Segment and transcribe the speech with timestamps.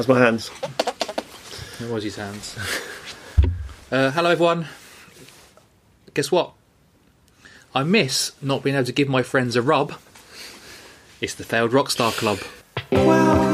[0.00, 0.50] That's my hands.
[1.78, 2.56] It was his hands.
[3.92, 4.68] Uh, hello, everyone.
[6.14, 6.52] Guess what?
[7.74, 9.94] I miss not being able to give my friends a rub.
[11.20, 12.38] It's the Failed Rockstar Club.
[12.92, 13.49] Welcome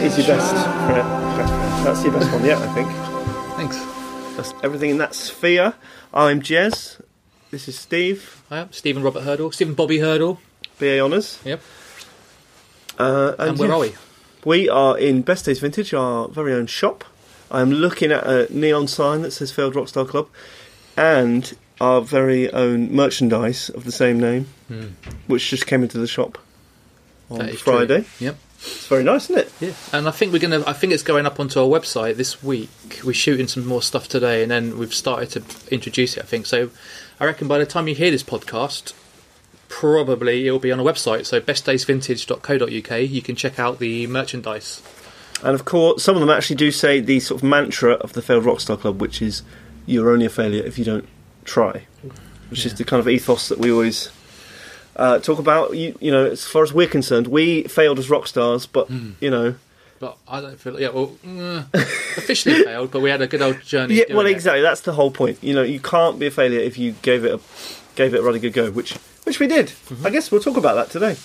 [0.00, 0.54] that is your best.
[1.84, 2.88] That's your best one yet, I think.
[3.56, 3.76] Thanks.
[4.36, 5.74] That's everything in that sphere.
[6.14, 7.00] I'm Jez.
[7.50, 8.42] This is Steve.
[8.48, 9.52] Hi, I'm Stephen Robert Hurdle.
[9.52, 10.40] Stephen Bobby Hurdle.
[10.78, 11.38] BA Honours.
[11.44, 11.60] Yep.
[12.98, 13.94] Uh, And where yeah, are we?
[14.44, 17.04] We are in Best Days Vintage, our very own shop.
[17.50, 20.28] I'm looking at a neon sign that says Failed Rockstar Club
[20.96, 24.46] and our very own merchandise of the same name,
[25.26, 26.38] which just came into the shop
[27.30, 27.74] on is true.
[27.74, 28.04] Friday.
[28.18, 28.36] Yep.
[28.62, 29.52] It's very nice, isn't it?
[29.58, 29.72] Yeah.
[29.92, 30.62] And I think we're gonna.
[30.66, 33.00] I think it's going up onto our website this week.
[33.02, 36.24] We're shooting some more stuff today, and then we've started to introduce it.
[36.24, 36.70] I think so.
[37.18, 38.92] I reckon by the time you hear this podcast,
[39.68, 41.24] probably it'll be on a website.
[41.24, 43.10] So bestdaysvintage.co.uk.
[43.10, 44.82] You can check out the merchandise.
[45.42, 48.20] And of course, some of them actually do say the sort of mantra of the
[48.20, 49.42] Failed Rockstar Club, which is
[49.86, 51.08] "You're only a failure if you don't
[51.46, 51.86] try,"
[52.50, 54.10] which is the kind of ethos that we always
[55.00, 55.76] uh, talk about.
[55.76, 59.12] You, you know, as far as we're concerned, we failed as rock stars, but Hmm.
[59.20, 59.54] you know,
[59.98, 60.80] But I don't feel.
[60.80, 60.90] Yeah.
[60.90, 61.64] Well, mm,
[62.16, 63.94] officially failed, but we had a good old journey.
[63.96, 64.30] yeah, well, it.
[64.32, 64.62] exactly.
[64.62, 65.38] That's the whole point.
[65.42, 67.40] You know, you can't be a failure if you gave it a
[67.96, 68.92] gave it a really good go, which
[69.24, 69.66] which we did.
[69.66, 70.06] Mm-hmm.
[70.06, 71.16] I guess we'll talk about that today.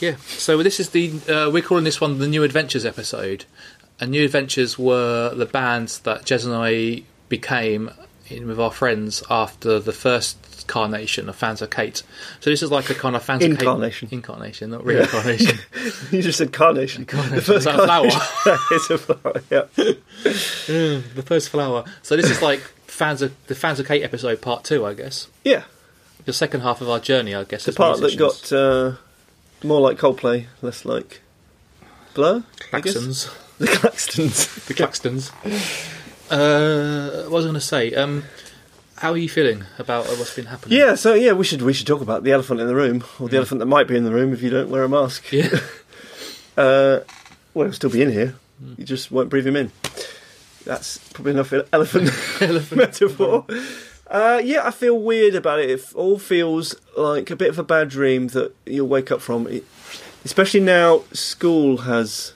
[0.00, 0.16] Yeah.
[0.26, 3.44] So this is the uh, we're calling this one the New Adventures episode,
[4.00, 7.90] and New Adventures were the bands that Jez and I became
[8.28, 12.02] in with our friends after the first carnation of Fans of Kate.
[12.40, 14.06] So this is like a kind of Fans Incarnation.
[14.06, 15.58] of Kate incarnation, not reincarnation.
[16.10, 17.04] you just said carnation.
[17.06, 18.20] The a carnation-
[18.72, 19.42] it's a flower.
[19.50, 19.66] Yeah.
[21.14, 21.84] the first flower.
[22.02, 25.28] So this is like Fans of the Fans of Kate episode part two, I guess.
[25.44, 25.64] Yeah.
[26.24, 27.64] The second half of our journey, I guess.
[27.64, 28.94] The part that got uh,
[29.62, 31.20] more like Coldplay, less like
[32.14, 32.42] Blur.
[32.72, 33.32] Klaxons.
[33.58, 34.66] The Klaxons.
[34.66, 35.30] The Klaxons.
[36.30, 37.94] Uh, what was I going to say?
[37.94, 38.24] Um,
[38.96, 40.78] how are you feeling about uh, what's been happening?
[40.78, 43.28] Yeah, so yeah, we should we should talk about the elephant in the room, or
[43.28, 45.32] the elephant that might be in the room if you don't wear a mask.
[45.32, 45.48] Yeah.
[46.56, 47.00] Uh,
[47.52, 48.34] well, he'll still be in here.
[48.78, 49.72] You just won't breathe him in.
[50.64, 52.10] That's probably enough elephant
[52.74, 53.44] metaphor.
[54.06, 55.68] Uh, yeah, I feel weird about it.
[55.68, 59.46] It all feels like a bit of a bad dream that you'll wake up from.
[59.46, 59.66] It,
[60.24, 62.32] especially now, school has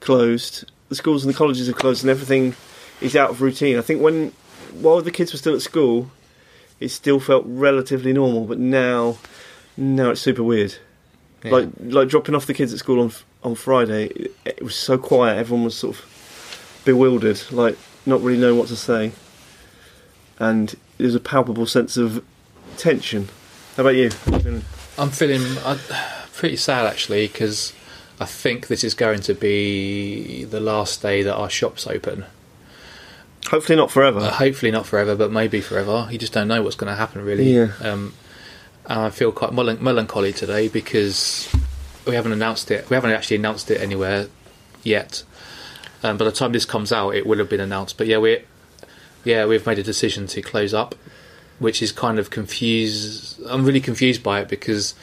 [0.00, 0.70] closed.
[0.90, 2.54] The schools and the colleges have closed, and everything
[3.00, 3.78] is out of routine.
[3.78, 4.32] I think when
[4.72, 6.10] while the kids were still at school,
[6.80, 9.18] it still felt relatively normal, but now,
[9.76, 10.76] now it's super weird.
[11.44, 11.52] Yeah.
[11.52, 14.98] Like like dropping off the kids at school on on Friday, it, it was so
[14.98, 15.38] quiet.
[15.38, 19.12] Everyone was sort of bewildered, like not really knowing what to say,
[20.38, 22.24] and there's a palpable sense of
[22.76, 23.28] tension.
[23.76, 24.10] How about you?
[24.98, 25.78] I'm feeling uh,
[26.32, 27.72] pretty sad actually because
[28.18, 32.24] I think this is going to be the last day that our shop's open.
[33.48, 34.20] Hopefully not forever.
[34.20, 36.06] Uh, hopefully not forever, but maybe forever.
[36.10, 37.50] You just don't know what's going to happen, really.
[37.52, 37.72] Yeah.
[37.80, 38.14] Um,
[38.86, 41.48] and I feel quite melan- melancholy today because
[42.06, 42.88] we haven't announced it.
[42.90, 44.28] We haven't actually announced it anywhere
[44.82, 45.22] yet.
[46.02, 47.96] Um, by the time this comes out, it will have been announced.
[47.96, 48.44] But yeah, we,
[49.24, 50.94] yeah, we've made a decision to close up,
[51.58, 53.40] which is kind of confused.
[53.46, 54.94] I'm really confused by it because,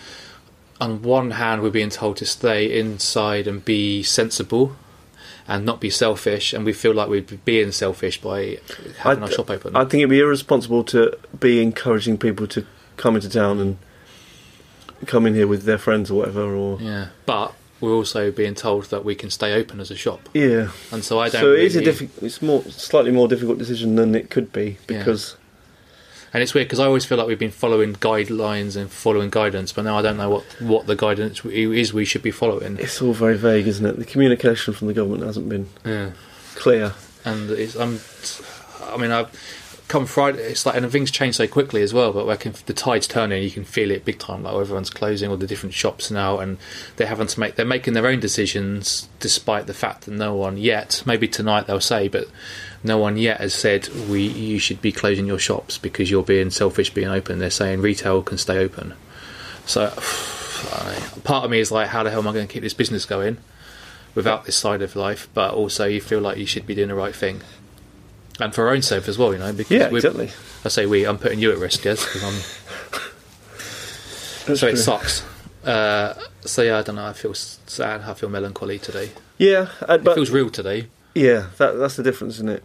[0.79, 4.75] on one hand, we're being told to stay inside and be sensible.
[5.47, 8.57] And not be selfish, and we feel like we'd be being selfish by
[8.97, 9.75] having our shop open.
[9.75, 12.65] I think it'd be irresponsible to be encouraging people to
[12.97, 13.77] come into town and
[15.05, 16.55] come in here with their friends or whatever.
[16.55, 20.29] Or Yeah, but we're also being told that we can stay open as a shop,
[20.33, 21.41] yeah, and so I don't.
[21.41, 24.51] so it is a really- diffi- It's more slightly more difficult decision than it could
[24.51, 25.03] be Yeah.
[26.35, 29.71] And it's weird because I always feel like we've been following guidelines and following guidance,
[29.71, 32.77] but now I don't know what what the guidance is we should be following.
[32.77, 33.97] it's all very vague, isn't it?
[33.97, 36.11] The communication from the government hasn't been Yeah,
[36.55, 36.93] clear.
[37.23, 37.99] and it's I'm.
[38.93, 39.25] I mean, I
[39.87, 40.39] come Friday.
[40.39, 42.13] It's like and things change so quickly as well.
[42.13, 44.43] But like the tide's turning, you can feel it big time.
[44.43, 46.57] Like everyone's closing all the different shops now, and
[46.95, 50.57] they're having to make they're making their own decisions despite the fact that no one
[50.57, 51.03] yet.
[51.05, 52.27] Maybe tonight they'll say, but
[52.83, 56.49] no one yet has said we you should be closing your shops because you're being
[56.49, 57.39] selfish being open.
[57.39, 58.93] They're saying retail can stay open.
[59.65, 59.89] So
[61.23, 63.05] part of me is like, how the hell am I going to keep this business
[63.05, 63.37] going?
[64.15, 66.95] without this side of life, but also you feel like you should be doing the
[66.95, 67.41] right thing,
[68.39, 69.51] and for our own sake as well, you know.
[69.53, 70.31] Because Yeah, exactly.
[70.65, 71.05] I say we.
[71.05, 72.39] I'm putting you at risk, yes, because I'm.
[74.55, 75.23] So it sucks.
[75.63, 77.07] Uh, so yeah, I don't know.
[77.07, 78.01] I feel sad.
[78.01, 79.09] I feel melancholy today.
[79.39, 80.87] Yeah, uh, It but feels real today.
[81.15, 82.63] yeah, that, that's the difference, isn't it?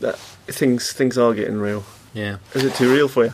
[0.00, 0.16] That
[0.48, 1.84] things things are getting real.
[2.14, 2.38] Yeah.
[2.54, 3.32] Is it too real for you?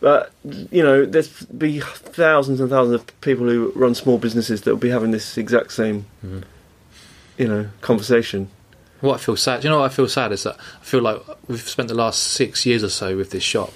[0.00, 4.70] But you know, there's be thousands and thousands of people who run small businesses that
[4.70, 6.42] will be having this exact same, Mhm.
[7.38, 8.50] you know, conversation.
[9.04, 11.20] What I feel sad, you know what I feel sad is that I feel like
[11.46, 13.70] we've spent the last six years or so with this shop,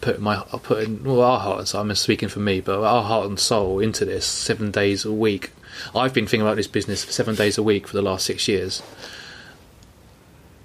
[0.00, 3.28] putting my, putting well, our heart and soul, I'm speaking for me, but our heart
[3.28, 5.52] and soul into this seven days a week.
[5.94, 8.48] I've been thinking about this business for seven days a week for the last six
[8.48, 8.82] years.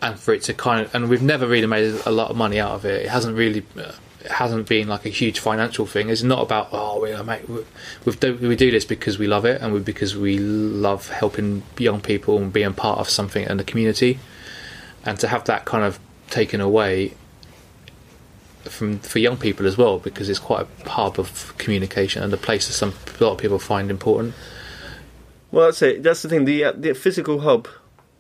[0.01, 2.59] And for it to kind of, and we've never really made a lot of money
[2.59, 3.05] out of it.
[3.05, 3.91] It hasn't really, uh,
[4.31, 6.09] hasn't been like a huge financial thing.
[6.09, 9.61] It's not about oh we make we do we do this because we love it
[9.61, 13.63] and we because we love helping young people and being part of something in the
[13.63, 14.19] community,
[15.03, 15.99] and to have that kind of
[16.29, 17.13] taken away
[18.63, 22.37] from for young people as well because it's quite a hub of communication and a
[22.37, 24.33] place that some a lot of people find important.
[25.51, 26.03] Well, that's it.
[26.03, 26.45] That's the thing.
[26.45, 27.67] The uh, the physical hub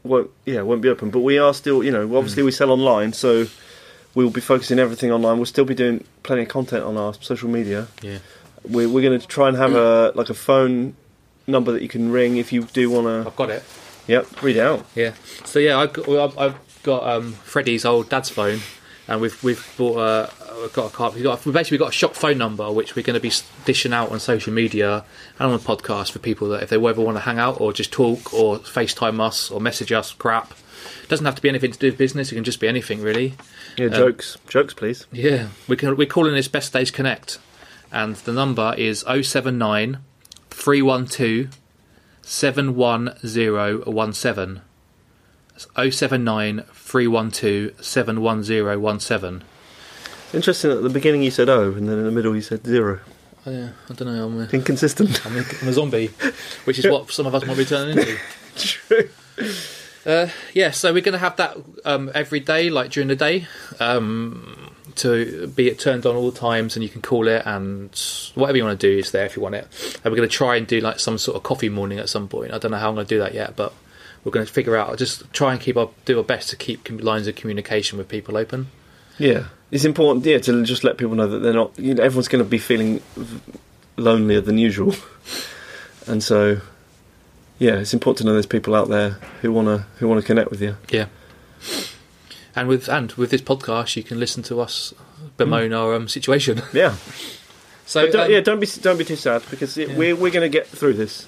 [0.03, 3.13] won't yeah won't be open, but we are still you know obviously we sell online,
[3.13, 3.47] so
[4.15, 5.37] we'll be focusing everything online.
[5.37, 7.87] We'll still be doing plenty of content on our social media.
[8.01, 8.19] Yeah.
[8.63, 10.95] We're we're going to try and have a like a phone
[11.45, 13.29] number that you can ring if you do want to.
[13.29, 13.63] I've got it.
[14.07, 14.85] Yep, read it out.
[14.95, 15.13] Yeah.
[15.43, 18.59] So yeah, I've got, well, I've got um, Freddie's old dad's phone,
[19.07, 21.13] and we've we've bought a we've got a card.
[21.13, 23.31] We've got we've basically got a shop phone number which we're going to be
[23.65, 25.03] dishing out on social media
[25.39, 27.73] and on the podcast for people that if they ever want to hang out or
[27.73, 30.53] just talk or FaceTime us or message us crap.
[31.03, 32.31] It doesn't have to be anything to do with business.
[32.31, 33.35] It can just be anything really.
[33.77, 35.05] Yeah, Um, jokes, jokes, please.
[35.11, 37.39] Yeah, we can, we're calling this Best Days Connect,
[37.91, 39.99] and the number is 079
[40.49, 41.57] 312
[42.21, 44.61] 71017.
[45.53, 45.67] That's
[45.97, 49.43] 079 312 71017.
[50.33, 50.71] Interesting.
[50.71, 52.99] At the beginning you said oh, and then in the middle you said zero.
[53.47, 55.23] Oh, yeah, I don't know, I'm a, Inconsistent.
[55.25, 56.07] I'm a, I'm a zombie,
[56.65, 58.17] which is what some of us might be turning into.
[58.57, 59.09] True.
[60.05, 63.47] Uh, yeah, so we're going to have that um, every day, like during the day,
[63.79, 67.89] um, to be it turned on all times, and you can call it, and
[68.35, 69.67] whatever you want to do is there if you want it.
[70.03, 72.27] And we're going to try and do like some sort of coffee morning at some
[72.27, 72.53] point.
[72.53, 73.73] I don't know how I'm going to do that yet, but
[74.23, 74.95] we're going to figure out.
[74.97, 78.37] Just try and keep our do our best to keep lines of communication with people
[78.37, 78.67] open.
[79.17, 80.25] Yeah, it's important.
[80.25, 81.77] Yeah, to just let people know that they're not.
[81.79, 83.01] You know, everyone's going to be feeling
[83.97, 84.93] lonelier than usual,
[86.07, 86.61] and so
[87.59, 89.11] yeah, it's important to know there's people out there
[89.41, 90.77] who want to who want to connect with you.
[90.89, 91.07] Yeah.
[92.55, 94.93] And with and with this podcast, you can listen to us
[95.37, 96.61] bemoan our um, situation.
[96.73, 96.95] Yeah,
[97.85, 99.97] So don't, um, yeah, don't be don't be too sad because it, Yeah.
[99.97, 101.27] we're we're going to get through this,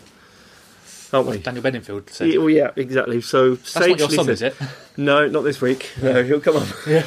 [1.13, 1.37] aren't we?
[1.37, 2.29] Daniel Bedingfield said.
[2.29, 3.21] Yeah, well, yeah, exactly.
[3.21, 4.55] So That's not your said- is it?
[4.99, 5.91] No, not this week.
[6.01, 6.67] No, he'll come on.
[6.87, 7.05] Yeah.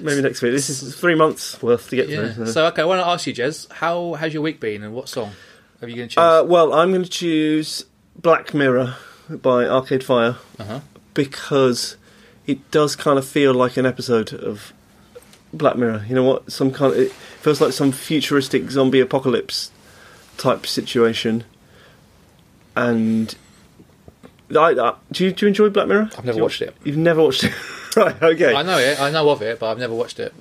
[0.00, 0.52] Maybe next week.
[0.52, 2.32] This is three months worth to get Yeah.
[2.32, 2.46] through.
[2.46, 5.08] So okay, I want to ask you, Jez, how has your week been, and what
[5.10, 5.32] song
[5.82, 6.18] are you going to choose?
[6.22, 7.84] Uh, well, I'm going to choose
[8.18, 8.96] Black Mirror
[9.28, 10.80] by Arcade Fire uh-huh.
[11.14, 11.96] because
[12.46, 14.72] it does kind of feel like an episode of
[15.52, 16.04] Black Mirror.
[16.08, 16.50] You know what?
[16.50, 16.92] Some kind.
[16.92, 19.70] of, It feels like some futuristic zombie apocalypse
[20.36, 21.44] type situation.
[22.76, 23.34] And
[24.50, 26.10] I, I, do you do you enjoy Black Mirror?
[26.16, 26.74] I've never watched it.
[26.84, 27.52] You've never watched it,
[27.96, 28.20] right?
[28.22, 28.54] Okay.
[28.54, 29.00] I know it.
[29.00, 30.32] I know of it, but I've never watched it.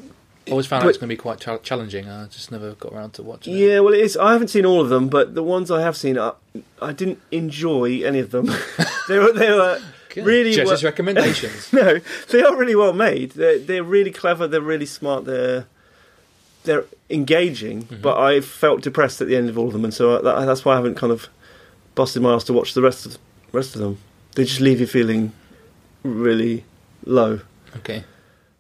[0.48, 2.10] I always found out But- it's going to be quite cha- challenging.
[2.10, 3.58] I just never got around to watching it.
[3.58, 4.16] Yeah, well, it is.
[4.18, 6.34] I haven't seen all of them, but the ones I have seen, I,
[6.82, 8.46] I didn't enjoy any of them.
[9.08, 10.26] they were they were Good.
[10.26, 11.72] really Jez's well- recommendations.
[11.74, 12.00] no,
[12.30, 13.32] they are really well made.
[13.32, 14.48] They're they're really clever.
[14.48, 15.26] They're really smart.
[15.26, 15.66] They're
[16.64, 17.84] they're engaging.
[17.84, 18.02] Mm-hmm.
[18.02, 20.66] But I felt depressed at the end of all of them, and so that, that's
[20.66, 21.28] why I haven't kind of
[21.96, 23.18] busted my ass to watch the rest of
[23.52, 23.98] rest of them.
[24.36, 25.32] They just leave you feeling
[26.04, 26.64] really
[27.06, 27.42] low.
[27.78, 28.04] okay.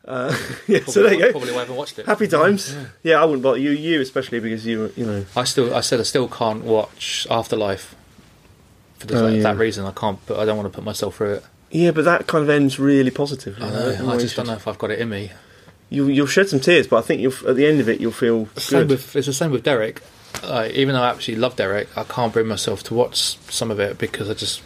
[0.08, 0.30] Uh,
[0.68, 1.32] yeah, Probably, so there you go.
[1.32, 2.06] Probably why I haven't watched it.
[2.06, 2.74] Happy times.
[2.74, 2.86] Yeah.
[3.04, 3.72] Yeah, I wouldn't bother you.
[3.72, 5.26] You especially because you you know.
[5.36, 7.94] I still, I said, I still can't watch Afterlife
[9.00, 9.44] for the, Oh, yeah.
[9.44, 9.86] that reason.
[9.86, 10.20] I can't.
[10.26, 11.44] But I don't want to put myself through it.
[11.72, 13.66] Yeah, but that kind of ends really positively.
[13.66, 13.96] I know.
[14.06, 14.12] know?
[14.14, 15.32] I just don't know if I've got it in me.
[15.90, 18.12] You, you'll shed some tears, but I think you'll at the end of it you'll
[18.12, 18.90] feel Same good.
[18.92, 20.02] with, it's the same with Derek.
[20.44, 23.80] Like, even though I absolutely love Derek, I can't bring myself to watch some of
[23.80, 24.62] it because I just,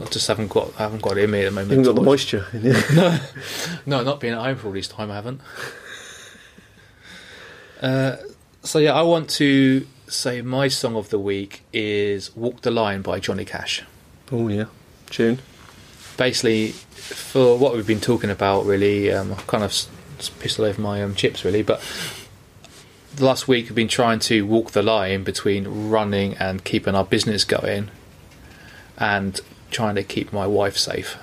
[0.00, 1.70] I just haven't got, I haven't got it in me at the moment.
[1.70, 2.46] you haven't got the moisture.
[2.52, 2.74] In you.
[3.86, 5.40] No, not being at home for all this time, I haven't.
[7.82, 8.16] uh,
[8.62, 13.02] so yeah, I want to say my song of the week is "Walk the Line"
[13.02, 13.82] by Johnny Cash.
[14.30, 14.66] oh yeah,
[15.10, 15.40] tune.
[16.16, 20.58] Basically, for what we've been talking about, really, um, I've kind of s- s- pissed
[20.60, 21.62] all over my um, chips, really.
[21.62, 21.80] But
[23.16, 27.04] the last week, we've been trying to walk the line between running and keeping our
[27.04, 27.90] business going.
[28.98, 29.40] And
[29.72, 31.16] trying to keep my wife safe,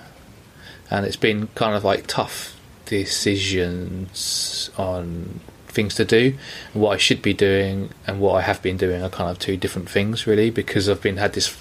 [0.92, 6.36] and it's been kind of like tough decisions on things to do,
[6.74, 9.56] what I should be doing, and what I have been doing are kind of two
[9.56, 11.56] different things, really, because I've been had this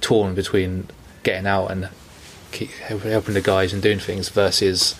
[0.00, 0.88] torn between
[1.22, 1.88] getting out and
[2.52, 4.94] keep helping the guys and doing things versus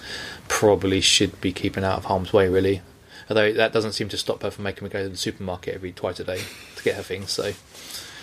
[0.48, 2.82] probably should be keeping out of harm's way, really.
[3.30, 5.92] Although that doesn't seem to stop her from making me go to the supermarket every
[5.92, 6.40] twice a day
[6.76, 7.52] to get her things, so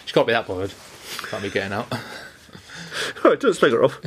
[0.05, 0.73] she can't be that bothered.
[1.29, 1.87] Can't be getting out.
[3.23, 3.99] Right, don't take her off.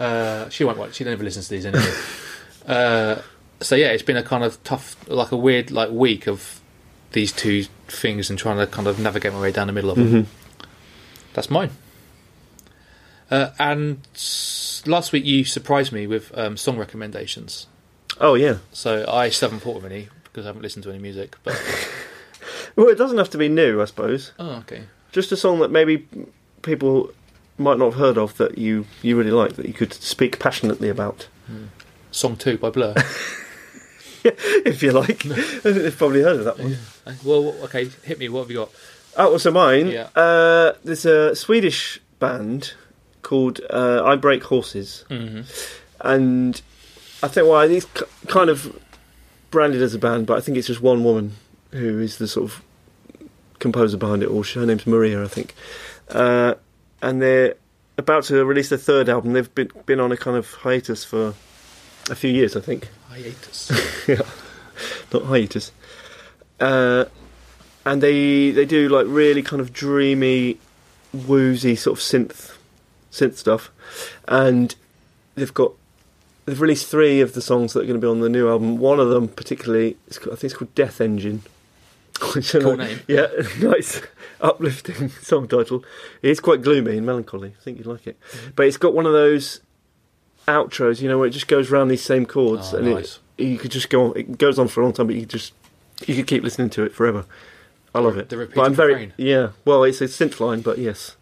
[0.00, 0.94] Uh, she won't watch.
[0.94, 1.92] She never listens to these anyway.
[2.66, 3.16] uh,
[3.60, 6.60] so yeah, it's been a kind of tough, like a weird, like week of
[7.12, 9.96] these two things and trying to kind of navigate my way down the middle of
[9.96, 10.26] them.
[11.34, 11.70] That's mine.
[13.30, 14.00] Uh, and
[14.86, 17.66] last week you surprised me with um, song recommendations.
[18.20, 18.58] Oh yeah.
[18.72, 21.36] So I still haven't thought of any because I haven't listened to any music.
[21.44, 21.60] But
[22.76, 24.32] Well, it doesn't have to be new, I suppose.
[24.38, 24.84] oh, okay.
[25.12, 26.06] Just a song that maybe
[26.62, 27.10] people
[27.58, 30.88] might not have heard of that you you really like that you could speak passionately
[30.88, 31.28] about,
[32.10, 32.94] Song two by Blur.
[34.24, 35.22] if you like.
[35.22, 36.76] They've probably heard of that one.
[37.06, 38.28] Uh, well, okay, hit me.
[38.28, 38.70] What have you got?
[39.16, 39.88] Oh, so mine.
[39.88, 40.08] Yeah.
[40.14, 42.74] Uh, there's a Swedish band
[43.22, 45.42] called uh, I Break Horses, hmm
[46.00, 46.62] and
[47.24, 47.86] I think well, it's
[48.28, 48.78] kind of
[49.50, 51.34] branded as a band, but I think it's just one woman
[51.72, 52.62] who is the sort of
[53.58, 54.44] composer behind it all.
[54.44, 55.54] Her name's Maria, I think,
[56.10, 56.54] uh,
[57.02, 57.54] and they're
[57.96, 59.32] about to release their third album.
[59.32, 61.34] They've been been on a kind of hiatus for
[62.10, 62.88] a few years, I think.
[63.08, 63.70] Hiatus.
[64.08, 64.22] yeah,
[65.12, 65.72] not hiatus.
[66.60, 67.04] Uh,
[67.84, 70.58] and they they do like really kind of dreamy,
[71.12, 72.54] woozy sort of synth
[73.12, 73.70] synth stuff,
[74.26, 74.74] and
[75.34, 75.72] they've got
[76.46, 78.78] they've released three of the songs that are going to be on the new album.
[78.78, 81.42] One of them particularly, it's, called- I think it's called Death Engine.
[82.34, 83.00] Which Cool name.
[83.06, 83.26] Yeah,
[83.60, 84.00] nice,
[84.40, 85.84] uplifting song title.
[86.22, 87.54] It's quite gloomy and melancholy.
[87.58, 88.50] I think you'd like it, Mm-hmm.
[88.56, 89.60] but it's got one of those
[90.46, 93.18] outros, you know, where it just goes around these same chords, Oh, and nice.
[93.36, 94.16] it, you could just go on.
[94.16, 95.52] It goes on for a long time, but you could just
[96.06, 97.24] you could keep listening to it forever.
[97.94, 98.28] I love it.
[98.28, 99.12] The but I'm very refrain.
[99.16, 99.50] yeah.
[99.64, 101.16] Well, it's a synth line, but yes.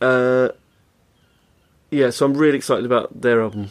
[0.00, 0.48] Uh,
[1.90, 3.70] yeah, so I'm really excited about their album.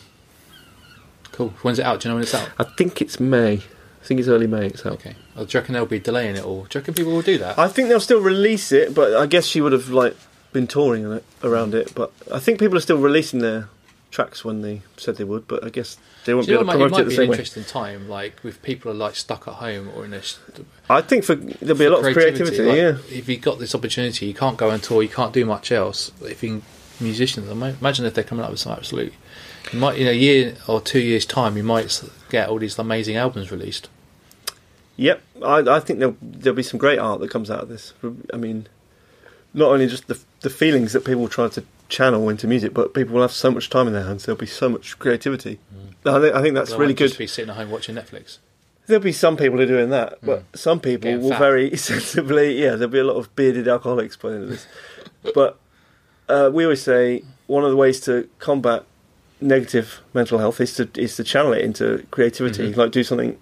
[1.31, 1.49] Cool.
[1.61, 1.99] When's it out?
[1.99, 2.49] Do you know when it's out?
[2.59, 3.61] I think it's May.
[4.01, 4.65] I think it's early May.
[4.67, 4.93] It's out.
[4.93, 5.15] Okay.
[5.35, 6.63] Well, do you reckon they'll be delaying it all?
[6.63, 7.59] Do you reckon people will do that?
[7.59, 10.15] I think they'll still release it, but I guess she would have like
[10.53, 11.93] been touring on it, around it.
[11.95, 13.69] But I think people are still releasing their
[14.09, 15.47] tracks when they said they would.
[15.47, 17.01] But I guess they won't Do you be know, able it to might, promote it
[17.01, 17.33] it might the be an same way.
[17.35, 20.35] interesting time, like with people are like stuck at home or in a sh-
[20.89, 22.61] I think for there'll be a lot of creativity.
[22.63, 22.97] like, yeah.
[23.09, 26.11] If you've got this opportunity, you can't go on tour, you can't do much else.
[26.23, 26.63] If you
[26.99, 29.13] musicians, I might- imagine if they're coming up with some absolute,
[29.71, 33.15] you might in a year or two years' time, you might get all these amazing
[33.15, 33.89] albums released.
[34.97, 37.93] Yep, I, I think there'll there'll be some great art that comes out of this.
[38.33, 38.67] I mean,
[39.53, 43.15] not only just the the feelings that people try to channel into music, but people
[43.15, 44.25] will have so much time in their hands.
[44.25, 45.59] There'll be so much creativity.
[46.05, 47.07] I think I think that's They really good.
[47.07, 48.37] Just be sitting at home watching Netflix.
[48.87, 51.39] There'll be some people who are doing that, but some people Getting will fat.
[51.39, 52.61] very sensibly.
[52.61, 54.67] Yeah, there'll be a lot of bearded alcoholics by the end of this.
[55.33, 55.59] but
[56.27, 58.83] uh, we always say one of the ways to combat
[59.41, 62.71] negative mental health is to is to channel it into creativity.
[62.71, 62.77] Mhm.
[62.77, 63.37] Like do something,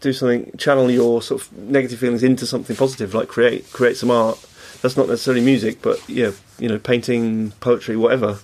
[0.00, 3.14] do something, channel your sort of negative feelings into something positive.
[3.14, 4.38] Like create create some art.
[4.82, 8.38] That's not necessarily music, but yeah, you know, painting, poetry, whatever.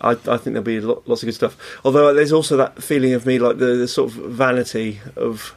[0.00, 1.56] I, I think there'll be lo- lots of good stuff.
[1.84, 5.54] Although there's also that feeling of me, like the, the sort of vanity of,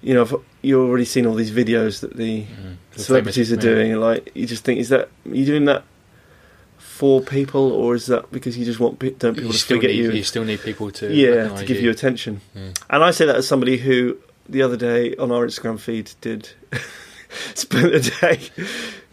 [0.00, 2.46] you know, you've already seen all these videos that the
[2.94, 3.70] The celebrities are famous- yeah.
[3.74, 5.82] doing, and like you just think, is that are you doing that
[6.98, 9.90] for people, or is that because you just want don't people You to still, forget
[9.90, 10.10] need, you?
[10.10, 11.90] you still need people to yeah, to give you.
[11.90, 12.40] attention.
[12.56, 12.72] Yeah.
[12.90, 14.16] And I say that as somebody who
[14.48, 16.48] the other day on our Instagram feed did
[17.54, 18.40] spent a day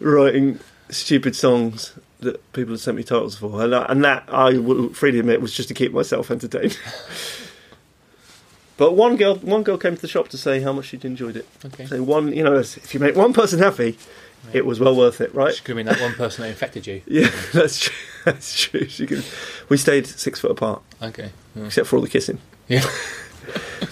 [0.00, 0.58] writing
[0.90, 4.88] stupid songs that people had sent me titles for, and that, and that I will
[4.88, 6.76] freely admit was just to keep myself entertained.
[8.78, 11.36] but one girl, one girl came to the shop to say how much she'd enjoyed
[11.36, 11.46] it.
[11.64, 11.86] Okay.
[11.86, 13.96] So one, you know, if you make one person happy,
[14.52, 15.48] it was well worth it, right?
[15.48, 17.02] Which could mean that one person that infected you.
[17.06, 17.94] Yeah, that's true.
[18.26, 18.88] That's true.
[18.88, 19.24] She could,
[19.68, 21.30] we stayed six foot apart, Okay.
[21.54, 21.66] Yeah.
[21.66, 22.38] except for all the kissing.
[22.68, 22.82] Yeah.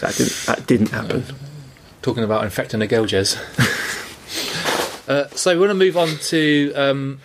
[0.01, 0.47] That didn't.
[0.47, 1.25] That didn't happen.
[2.03, 3.37] Talking about infecting the girl, Jez.
[5.09, 6.73] uh, so we want to move on to.
[6.75, 7.21] Um,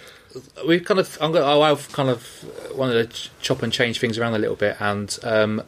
[0.68, 1.18] we kind of.
[1.20, 2.46] I'm gonna, oh, I've kind of
[2.76, 5.64] wanted to chop and change things around a little bit and um,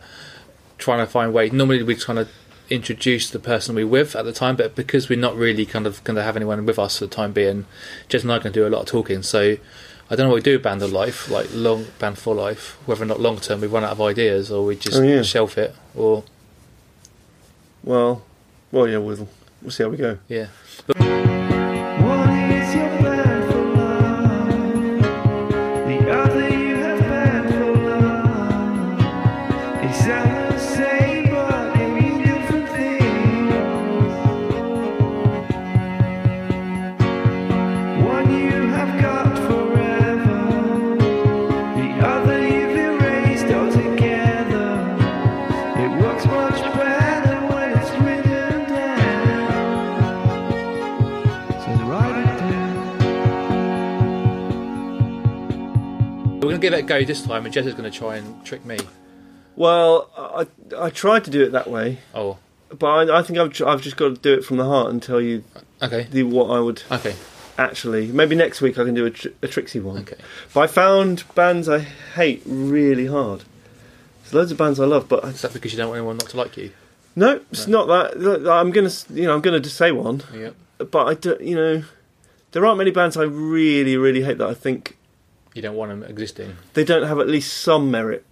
[0.78, 1.52] trying to find ways.
[1.52, 2.30] Normally we kind of
[2.72, 6.04] introduce the person we're with at the time, but because we're not really kind of
[6.04, 7.66] going to have anyone with us for the time being,
[8.10, 9.22] Jess and I are going to do a lot of talking.
[9.24, 9.58] So
[10.10, 12.78] I don't know what we do with Band of Life, like long Band for Life,
[12.86, 15.22] whether or not long term we run out of ideas or we just Oh, yeah.
[15.22, 16.24] shelf it or
[17.84, 18.24] Well,
[18.72, 19.28] well, yeah, we'll
[19.62, 20.18] we'll see how we go.
[20.28, 20.48] yeah.
[56.82, 58.78] It go this time, and Jess is going to try and trick me.
[59.56, 60.48] Well, I
[60.86, 62.38] I tried to do it that way, Oh,
[62.78, 64.90] but I, I think I've tr- I've just got to do it from the heart
[64.92, 66.04] and tell you uh, okay.
[66.10, 67.16] the what I would Okay,
[67.58, 68.08] actually.
[68.08, 70.00] Maybe next week I can do a, tr- a Trixie one.
[70.00, 70.16] okay.
[70.54, 73.44] But I found bands I hate really hard.
[74.24, 76.18] There's loads of bands I love, but I, Is that because you don't want anyone
[76.18, 76.72] not to like you?
[77.16, 78.20] no, it's not that.
[78.20, 80.24] Look, I'm gonna, s- you know, I'm gonna just say one.
[80.34, 80.56] Yep.
[80.92, 81.84] But I, don't you know,
[82.54, 84.96] there aren't many bands I really, really hate that I think
[85.54, 86.56] You don't want them existing.
[86.74, 88.26] they don't have at least some merit.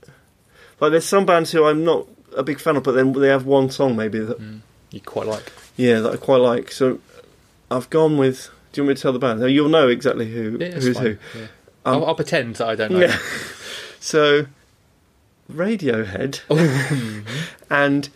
[0.79, 2.07] Like there's some bands who I'm not
[2.37, 4.59] a big fan of, but then they have one song maybe that Mm.
[4.91, 5.51] You quite like.
[5.77, 6.71] yeah that I quite like.
[6.71, 6.99] So
[7.69, 8.49] I've gone with.
[8.71, 9.39] Do you want me to tell the band?
[9.39, 11.05] Now, You'll know exactly who Yeah, who's fine.
[11.05, 11.39] who.
[11.39, 11.45] Yeah.
[11.85, 12.99] Um, I'll, I'll pretend that I don't know.
[12.99, 13.17] Yeah.
[13.99, 14.45] so
[15.51, 16.41] Radiohead
[17.69, 18.09] and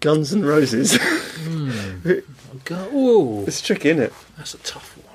[0.00, 0.96] Guns and Roses.
[2.64, 4.12] Go- Ooh, it's tricky, isn't it?
[4.36, 5.11] that's a tough one.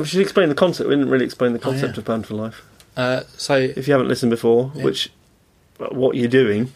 [0.00, 0.88] We should explain the concept.
[0.88, 2.64] We didn't really explain the Oh, concept of Band for Life.
[2.96, 4.84] Uh, so, If you haven't listened before, Yeah.
[4.84, 5.10] which
[5.78, 6.72] what you're doing,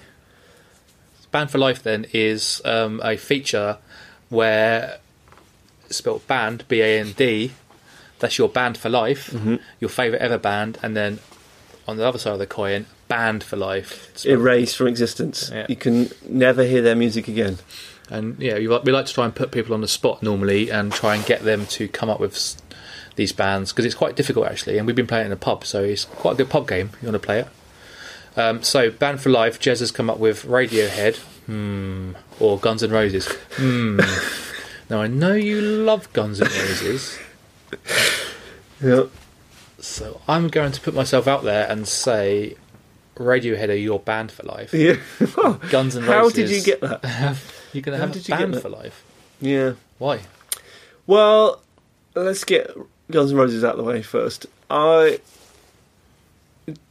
[1.31, 3.79] Band for Life then is um, a feature
[4.29, 4.99] where
[5.87, 7.53] it's spelled band B A N D.
[8.21, 9.57] That's your band for life, Mm-hmm.
[9.81, 11.19] your favourite ever band, and then
[11.89, 14.09] on the other side of the coin, band for life.
[14.13, 15.51] It's spelled- erased from existence.
[15.53, 15.67] Yeah.
[15.69, 17.59] You can never hear their music again.
[18.11, 20.71] And yeah, we like, we like to try and put people on the spot normally
[20.71, 22.57] and try and get them to come up with s-
[23.17, 24.79] these bands because it's quite difficult actually.
[24.79, 26.91] And we've been playing in a pub, so it's quite a good pub game.
[27.01, 27.49] You want to play it?
[28.37, 32.91] Um, so, Band for Life, Jez has come up with Radiohead, hmm, or Guns N'
[32.91, 33.29] Roses.
[33.53, 34.01] Hmm.
[34.91, 37.17] now I know you love Guns N' Roses,
[38.83, 39.05] Yeah.
[39.79, 42.57] so I'm going to put myself out there and say
[43.17, 44.75] Radiohead are your band for life.
[44.75, 44.97] Yeah.
[45.71, 46.07] Guns N' Roses.
[46.09, 47.37] How did you get that?
[47.73, 49.05] You're going to have a band for life.
[49.41, 49.75] Yeah.
[49.99, 50.21] Why?
[51.07, 51.63] Well,
[52.17, 52.71] let's get
[53.11, 54.47] Guns N' Roses out of the way first.
[54.71, 55.21] I.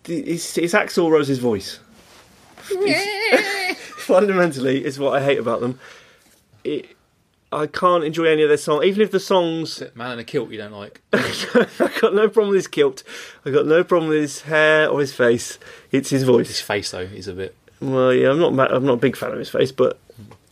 [0.05, 1.79] It's, it's Axl Rose's voice.
[3.97, 5.79] Fundamentally, is what I hate about them.
[6.63, 6.95] It,
[7.51, 9.81] I can't enjoy any of their songs, even if the songs.
[9.95, 11.01] Man in a kilt you don't like.
[11.13, 13.03] I got no problem with his kilt.
[13.45, 15.59] I got no problem with his hair or his face.
[15.91, 16.47] It's his voice.
[16.47, 17.55] His face though is a bit.
[17.79, 18.53] Well, yeah, I'm not.
[18.53, 19.99] ma- I'm not a big fan of his face, but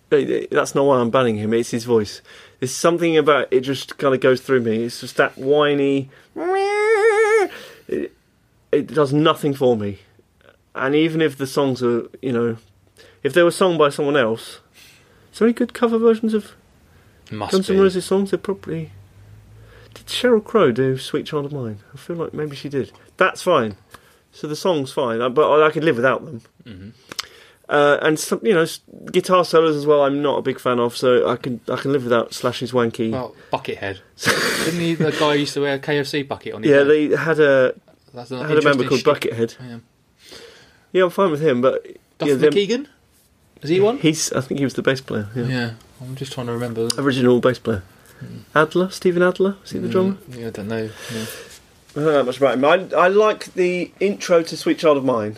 [0.10, 1.54] that's not why I'm banning him.
[1.54, 2.22] It's his voice.
[2.62, 4.84] There's something about it just kind of goes through me.
[4.84, 6.10] It's just that whiny.
[7.88, 8.14] It,
[8.72, 10.00] it does nothing for me.
[10.76, 12.58] And even if the songs are, you know,
[13.24, 14.60] if they were sung by someone else,
[15.34, 16.52] is there any good cover versions of
[17.32, 17.70] Must Guns.
[17.70, 18.30] N' Roses songs?
[18.32, 18.92] They're probably.
[19.94, 21.80] Did Sheryl Crow do "Sweet Child of Mine"?
[21.94, 22.92] I feel like maybe she did.
[23.18, 23.76] That's fine.
[24.32, 26.42] So the song's fine, uh, but I I could live without them.
[26.66, 26.92] Mhm.
[27.72, 28.66] Uh, and some, you know,
[29.14, 30.04] guitar solos as well.
[30.04, 33.12] I'm not a big fan of, so I can I can live without Slash's wanky.
[33.14, 34.02] Well, Buckethead.
[34.66, 34.96] Didn't he?
[34.96, 36.88] The guy used to wear a KFC bucket on his yeah, head?
[36.88, 37.74] they had a
[38.14, 39.02] That's had a member called.
[39.02, 39.56] Buckethead.
[39.62, 39.78] Yeah.
[40.92, 41.86] Yeah, I'm fine with him, but
[42.18, 42.88] Duff yeah, McKeegan?
[43.62, 44.00] Is he one?
[44.00, 45.30] he's I think he was the bass player.
[45.34, 45.46] Yeah.
[45.46, 45.72] Yeah.
[46.02, 46.90] I'm just trying to remember.
[46.98, 47.84] Original bass player.
[48.54, 50.14] Adler, Stephen Adler, is he the drummer?
[50.14, 50.84] Mm, Yeah, I don't know.
[51.14, 51.26] Yeah.
[51.92, 52.66] I don't know that much about him.
[52.66, 55.38] I, I like the intro to Sweet Child of Mine.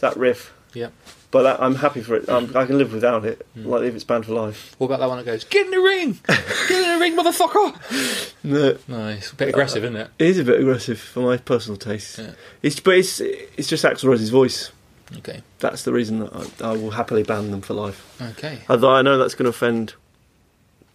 [0.00, 0.54] That riff.
[0.72, 0.88] Yeah.
[1.36, 2.30] But that, I'm happy for it.
[2.30, 3.46] I'm, I can live without it.
[3.54, 3.66] Mm.
[3.66, 4.74] Like if it's banned for life.
[4.78, 6.18] What about that one that goes, Get in the ring!
[6.26, 8.32] Get in the ring, motherfucker!
[8.42, 10.10] No, No, a bit aggressive, isn't it?
[10.18, 12.16] it is a bit aggressive for my personal taste.
[12.16, 12.30] Yeah.
[12.62, 14.72] It's but it's it's just Axl Rose's voice.
[15.18, 15.42] Okay.
[15.58, 18.18] That's the reason that I, I will happily ban them for life.
[18.38, 18.60] Okay.
[18.70, 19.92] Although I know that's going to offend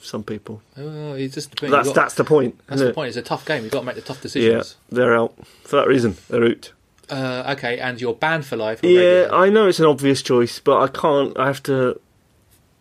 [0.01, 0.63] some people.
[0.75, 2.59] Oh, just that's that's the point.
[2.65, 2.95] That's the it?
[2.95, 3.09] point.
[3.09, 3.61] It's a tough game.
[3.61, 4.51] You've got to make the tough decisions.
[4.51, 4.77] Yeah, decisions.
[4.89, 6.17] they're out for that reason.
[6.29, 6.71] They're out.
[7.11, 8.79] Uh, okay, and you're banned for life.
[8.83, 11.37] Yeah, I know it's an obvious choice, but I can't.
[11.37, 11.99] I have to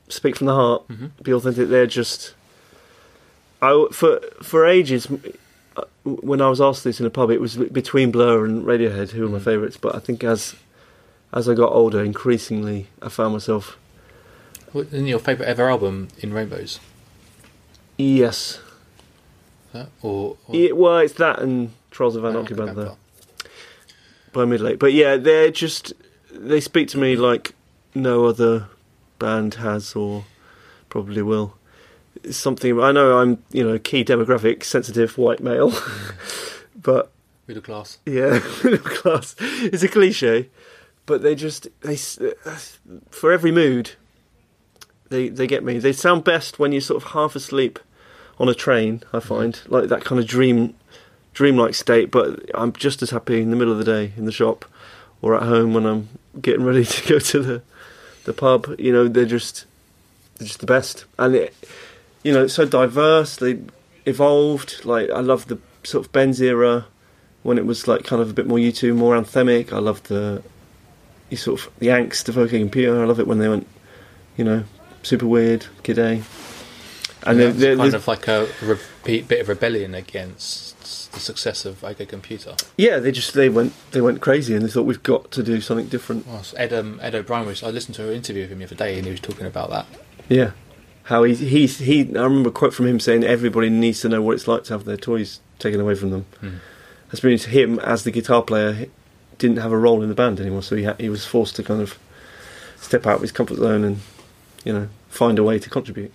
[0.09, 1.11] speak from the heart, Mhm.
[1.23, 1.69] be authentic.
[1.69, 2.35] They're just.
[3.61, 5.09] I for for ages
[5.77, 9.11] uh, when I was asked this in a pub, it was between Blur and Radiohead,
[9.11, 9.45] who were my Mm.
[9.45, 9.77] favourites.
[9.77, 10.55] But I think as
[11.33, 13.77] as I got older, increasingly, I found myself
[14.73, 16.79] What- Isn't your favourite ever album in Rainbows?
[17.99, 18.61] yes,
[19.73, 19.89] That?
[20.03, 22.97] Or, or yeah, well, it's that and Trials of Anarchy Band there Vampire.
[24.33, 24.79] By Midlake.
[24.79, 25.93] But yeah, they're just
[26.33, 27.55] they speak to me like
[27.95, 28.69] no other
[29.19, 30.25] band has or
[30.89, 31.57] probably will.
[32.23, 36.63] It's something I know I'm you know a key demographic sensitive white male, mm.
[36.77, 37.11] but
[37.47, 37.99] Middle class.
[38.07, 39.35] yeah, middle class.
[39.41, 40.49] It's a cliche,
[41.07, 41.97] but they just they
[43.11, 43.93] for every mood.
[45.09, 45.79] They they get me.
[45.79, 47.79] They sound best when you're sort of half asleep
[48.39, 49.03] on a train.
[49.13, 49.23] I mm.
[49.23, 50.75] find like that kind of dream
[51.33, 52.11] dreamlike state.
[52.11, 54.65] But I'm just as happy in the middle of the day in the shop
[55.23, 56.09] or at home when I'm
[56.41, 57.63] getting ready to go to the
[58.25, 58.75] the pub.
[58.79, 59.67] You know, they're just
[60.37, 61.55] they're just the best, and it,
[62.23, 63.37] you know, it's so diverse.
[63.37, 63.61] They
[64.07, 64.85] evolved.
[64.85, 66.87] Like I love the sort of Bends era
[67.43, 69.73] when it was like kind of a bit more U2, more anthemic.
[69.73, 70.43] I love the
[71.31, 73.01] you sort of the angst of OK Computer.
[73.01, 73.67] I love it when they went,
[74.37, 74.65] you know,
[75.03, 76.23] super weird, Kid A.
[77.27, 81.21] And Yeah, there- it's there- kind of like a repeat bit of rebellion against the
[81.21, 82.55] success of OK Computer.
[82.77, 85.61] yeah, they just they went they went crazy and they thought we've got to do
[85.61, 86.27] something different.
[86.27, 87.63] Well, so Ed, um, Ed O'Brien was.
[87.63, 89.71] I listened to an interview with him the other day, and he was talking about
[89.71, 89.87] that.
[90.29, 90.53] Yeah,
[91.05, 92.01] how he he he.
[92.17, 94.75] I remember a quote from him saying everybody needs to know what it's like to
[94.75, 96.25] have their toys taken away from them.
[96.41, 96.49] Hmm.
[97.11, 98.87] That's means him as the guitar player
[99.39, 101.63] didn't have a role in the band anymore, so he ha- he was forced to
[101.65, 101.99] kind of
[102.81, 103.99] step out of his comfort zone and
[104.65, 106.13] you know find a way to contribute.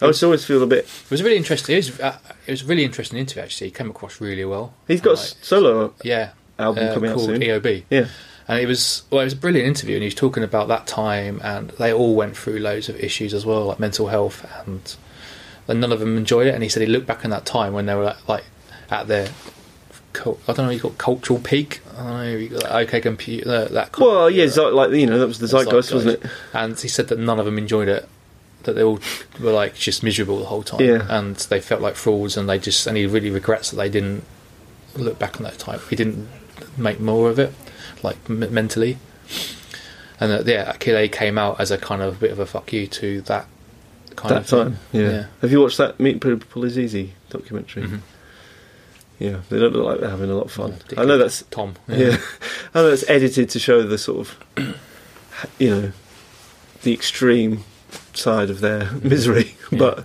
[0.00, 0.84] I always always feel a bit.
[0.84, 1.74] It was really interesting.
[1.74, 3.42] It was, uh, it was a really interesting interview.
[3.42, 4.72] Actually, he came across really well.
[4.88, 7.40] He's got a Like, s- solo yeah album uh, coming out called soon.
[7.40, 7.84] EOB.
[7.90, 8.06] Yeah,
[8.48, 10.86] And it was well, it was a brilliant interview, and he was talking about that
[10.86, 14.96] time, and they all went through loads of issues as well, like mental health, and
[15.68, 16.54] and none of them enjoyed it.
[16.54, 18.44] And he said he looked back on that time when they were like, like
[18.90, 19.28] at their,
[20.16, 21.80] I don't know, you got cultural peak.
[21.96, 23.98] I don't know, you got that okay, computer that.
[23.98, 26.30] well, yeah, like you know that was the zeitgeist, wasn't it?
[26.52, 28.08] And he said that none of them enjoyed it.
[28.64, 29.00] That they all
[29.40, 31.06] were like just miserable the whole time, Yeah.
[31.08, 34.24] and they felt like frauds, and they just and he really regrets that they didn't
[34.96, 35.80] look back on that time.
[35.88, 36.28] He didn't
[36.76, 37.52] make more of it,
[38.02, 38.98] like m- mentally.
[40.20, 42.86] And that, yeah, Akile came out as a kind of bit of a fuck you
[42.88, 43.46] to that
[44.16, 44.58] kind That of thing.
[44.64, 45.00] time, yeah.
[45.10, 45.26] Yeah.
[45.40, 47.84] Have you watched that Meet People is Easy documentary?
[47.84, 48.00] Mhm.
[49.18, 50.76] Yeah, they don't look like they're having a lot of fun.
[50.90, 51.76] Yeah, I know that's Tom.
[51.88, 52.18] Yeah,
[52.74, 54.74] I know it's edited to show the sort of,
[55.58, 55.92] you know,
[56.82, 57.64] the extreme
[58.14, 59.78] side of their misery, Yeah.
[59.78, 60.04] but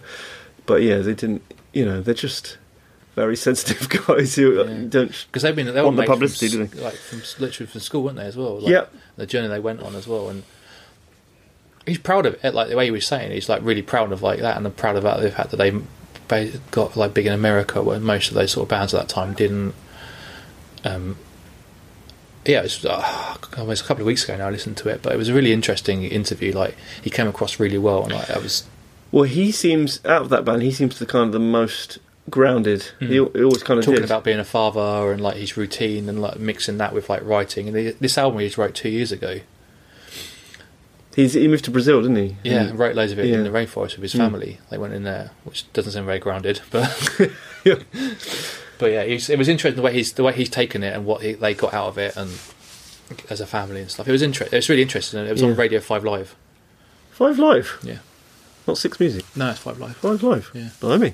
[0.66, 1.42] but yeah, they didn't.
[1.74, 2.58] You know, they're just
[3.16, 4.86] very sensitive guys who uh, Yeah.
[4.90, 5.26] don't.
[5.28, 6.82] because they've been they were Want the mates from publicity, do they?
[6.82, 8.60] Like from literally from school, weren't they as well?
[8.60, 8.86] Like, Yeah.
[9.18, 10.44] the journey they went on as well, and
[11.86, 12.54] he's proud of it.
[12.54, 14.96] Like the way he was saying, he's like really proud of like that, and proud
[14.96, 18.66] about the fact that they got like big in America, where most of those sort
[18.66, 19.76] of bands at that time didn't.
[20.84, 21.18] Um,
[22.46, 24.48] yeah, it was uh, almost a couple of weeks ago now.
[24.48, 26.54] I listened to it, but it was a really interesting interview.
[26.54, 28.64] Like he came across really well, and like I was
[29.12, 30.62] Well, he seems out of that band.
[30.62, 32.92] He seems the kind of the most grounded.
[33.00, 33.92] He, he always kind of Hmm.
[33.92, 34.06] talking did.
[34.06, 37.68] about being a father and like his routine and like mixing that with like writing.
[37.68, 39.40] And he, this album he just wrote two years ago.
[41.16, 42.36] He's he moved to Brazil, didn't he?
[42.44, 43.36] Yeah, And- wrote loads of it yeah.
[43.36, 44.18] in the rainforest with his Mm.
[44.18, 44.60] family.
[44.70, 46.92] They went in there, which doesn't sound very grounded, but
[47.64, 47.76] Yeah.
[48.78, 51.22] but yeah, it was interesting the way he's the way he's taken it and what
[51.22, 52.32] he, they got out of it, and
[53.30, 54.08] as a family and stuff.
[54.08, 54.54] It was interesting.
[54.56, 55.26] It was really interesting.
[55.26, 56.36] It was on Radio Five Live.
[57.12, 58.00] Five Live, Yeah,
[58.68, 59.24] not Six Music.
[59.36, 59.96] no, it's Five Live.
[59.98, 60.52] Five Live.
[60.54, 60.70] Yeah.
[60.80, 61.14] Blimey.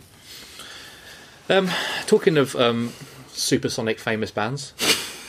[1.50, 1.70] Um,
[2.08, 2.94] talking of um,
[3.28, 4.74] supersonic famous bands,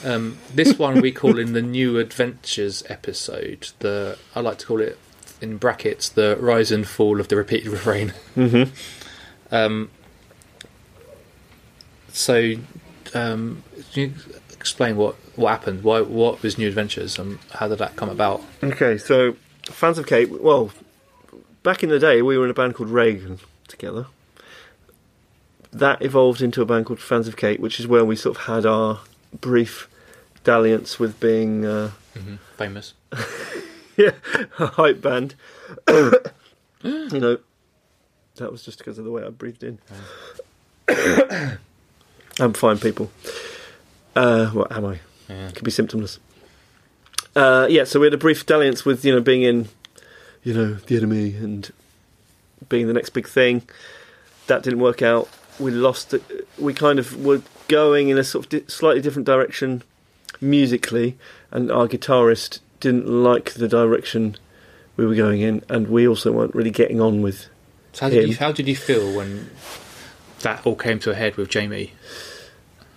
[0.05, 3.71] um, this one we call in the New Adventures episode.
[3.81, 4.99] The I like to call it
[5.41, 8.15] in brackets the rise and fall of the repeated refrain.
[8.37, 8.73] Mm-hmm.
[9.55, 9.91] Um,
[12.13, 12.55] so,
[13.15, 14.15] um, can you
[14.53, 15.83] explain what, what happened?
[15.83, 18.43] Why what was New Adventures and how did that come about?
[18.63, 20.31] Okay, so fans of Kate.
[20.31, 20.71] Well,
[21.63, 24.07] back in the day, we were in a band called Reagan together.
[25.73, 28.43] That evolved into a band called Fans of Kate, which is where we sort of
[28.45, 29.01] had our
[29.41, 29.89] brief
[30.45, 31.93] dalliance with being uh,
[32.57, 32.95] Famous.
[33.97, 34.13] yeah
[34.59, 35.35] a hype band.
[35.89, 36.21] you
[36.85, 37.39] know,
[38.37, 39.79] that was just because of the way I breathed in.
[42.43, 43.11] I'm fine, people.
[44.17, 45.01] Uh, what am I?
[45.29, 45.51] Yeah.
[45.53, 46.19] could be symptomless.
[47.37, 49.69] Uh, yeah, so we had a brief dalliance with you know being in,
[50.43, 51.71] you know, the enemy and
[52.69, 53.63] being the next big thing.
[54.49, 55.29] That didn't work out.
[55.61, 56.13] We lost.
[56.15, 56.49] it.
[56.59, 59.83] We kind of were going in a sort of di- slightly different direction
[60.41, 61.17] musically,
[61.53, 64.37] and our guitarist didn't like the direction
[64.97, 67.47] we were going in, and we also weren't really getting on with.
[67.93, 69.51] So how did, you, how did you feel when
[70.41, 71.93] that all came to a head with Jamie?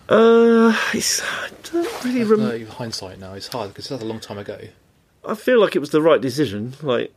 [0.07, 2.71] Uh, it's, I don't really No, remember.
[2.73, 4.59] hindsight now it's hard because that's a long time ago.
[5.27, 6.73] I feel like it was the right decision.
[6.83, 7.11] Like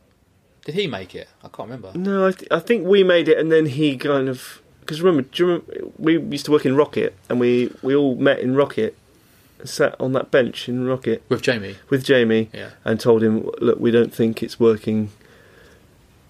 [0.65, 1.27] Did he make it?
[1.43, 1.91] I can't remember.
[1.97, 5.29] No, I, th- I think we made it, and then he kind of because remember,
[5.37, 5.65] remember,
[5.99, 8.97] we used to work in Rocket, and we we all met in Rocket,
[9.63, 11.75] sat on that bench in Rocket With Jamie?
[11.91, 12.71] with Jamie, Yeah.
[12.83, 15.11] and told him, look, we don't think it's working.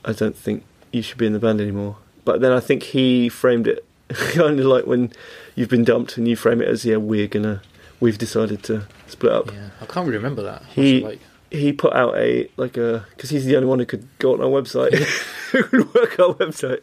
[0.03, 1.95] I don't think you should be in the band anymore.
[2.25, 3.85] But then I think he framed it
[4.33, 5.11] kind of like when
[5.55, 7.61] you've been dumped, and you frame it as, yeah, we're gonna,
[7.99, 9.51] we've decided to split up.
[9.51, 9.69] Yeah.
[9.81, 10.61] I can't really remember that.
[10.63, 11.19] What's He- like?
[11.51, 14.39] he put out a like a because he's the only one who could go on
[14.39, 14.93] our website
[15.51, 16.77] who could work our website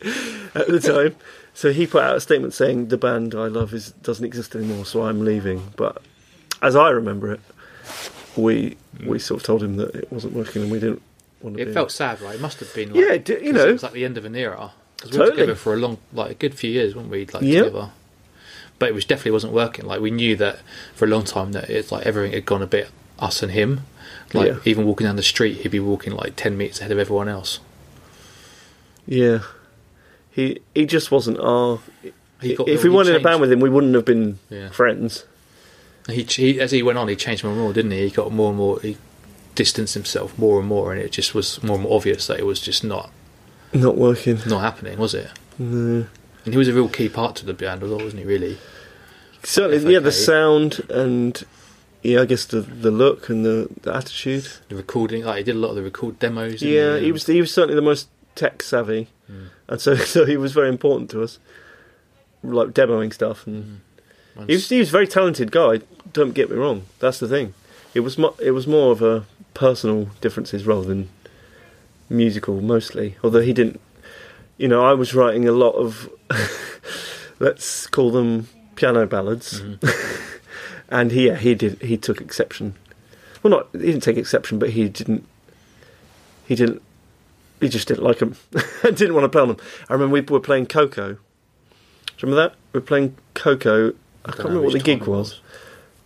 [0.57, 1.15] at the time
[1.55, 4.85] so he put out a statement saying the band i love is doesn't exist anymore
[4.85, 6.03] so i'm leaving but
[6.63, 7.41] as i remember it
[8.37, 11.01] we we sort of told him that it wasn't working and we didn't
[11.43, 12.35] want to It felt sad, right?
[12.35, 12.93] It must have been.
[12.93, 13.69] Like, Yeah, it did- you know.
[13.69, 15.43] it was like the end of an era because we were Totally.
[15.43, 17.27] together for a long, like a good few years, weren't we?
[17.27, 17.65] Like Yep.
[17.65, 17.91] together.
[18.79, 19.87] but it was definitely wasn't working.
[19.87, 20.59] Like we knew that
[20.95, 23.81] for a long time that it's like everything had gone a bit us and him.
[24.35, 24.59] Like Yeah.
[24.67, 27.59] even walking down the street, he'd be walking like ten meters ahead of everyone else.
[29.07, 29.41] Yeah,
[30.31, 31.79] he he just wasn't our.
[32.43, 34.69] He got- if we weren't in a band with him, we wouldn't have been Yeah.
[34.71, 35.25] friends.
[36.09, 38.01] He, he as he went on, he changed more and more, didn't he?
[38.05, 38.79] He got more and more.
[38.81, 38.97] He
[39.55, 42.45] distanced himself more and more, and it just was more and more obvious that it
[42.47, 43.11] was just not
[43.81, 44.39] Not working.
[44.47, 45.29] not happening, was it?
[45.59, 46.07] No.
[46.45, 48.25] And he was a real key part to the band, well, wasn't he?
[48.25, 48.59] Really?
[49.43, 51.43] Certainly, yeah, the sound and
[52.03, 54.49] yeah, I guess the the look and the, the attitude.
[54.69, 56.63] The recording, like he did a lot of the record demos.
[56.63, 59.49] Yeah, he was he was certainly the most tech savvy, Mm.
[59.69, 61.39] and so so he was very important to us,
[62.45, 63.47] like demoing stuff.
[63.47, 63.81] And
[64.37, 65.81] And he was he was a very talented guy.
[66.13, 66.83] Don't get me wrong.
[67.01, 67.55] That's the thing.
[67.95, 71.09] It was mo- it was more of a personal differences rather than
[72.09, 73.17] musical mostly.
[73.25, 73.81] Although he didn't,
[74.59, 76.09] you know, I was writing a lot of
[77.39, 80.31] let's call them piano ballads, Mhm.
[80.89, 82.75] and he yeah, he did he took exception.
[83.43, 85.27] Well, not he didn't take exception, but he didn't.
[86.47, 86.83] He didn't.
[87.61, 88.37] He just didn't like them.
[88.83, 89.57] and didn't want to play on them.
[89.89, 91.15] I remember we were playing Coco.
[91.15, 91.19] Do
[92.19, 92.57] you remember that?
[92.73, 93.89] We were playing Coco.
[93.89, 95.41] I don't can't remember what the gig it was.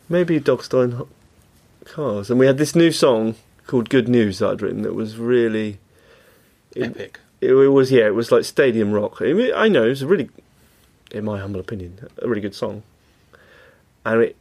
[0.08, 1.06] Maybe Dogstein
[1.84, 2.30] Cars.
[2.30, 3.36] And we had this new song
[3.66, 5.78] called Good News that I'd written that was really.
[6.74, 7.18] It, Epic.
[7.40, 9.20] it, it was, yeah, it was like stadium rock.
[9.20, 10.30] I, mean, I know, it was a really,
[11.11, 12.83] in my humble opinion, a really good song.
[14.04, 14.37] And it,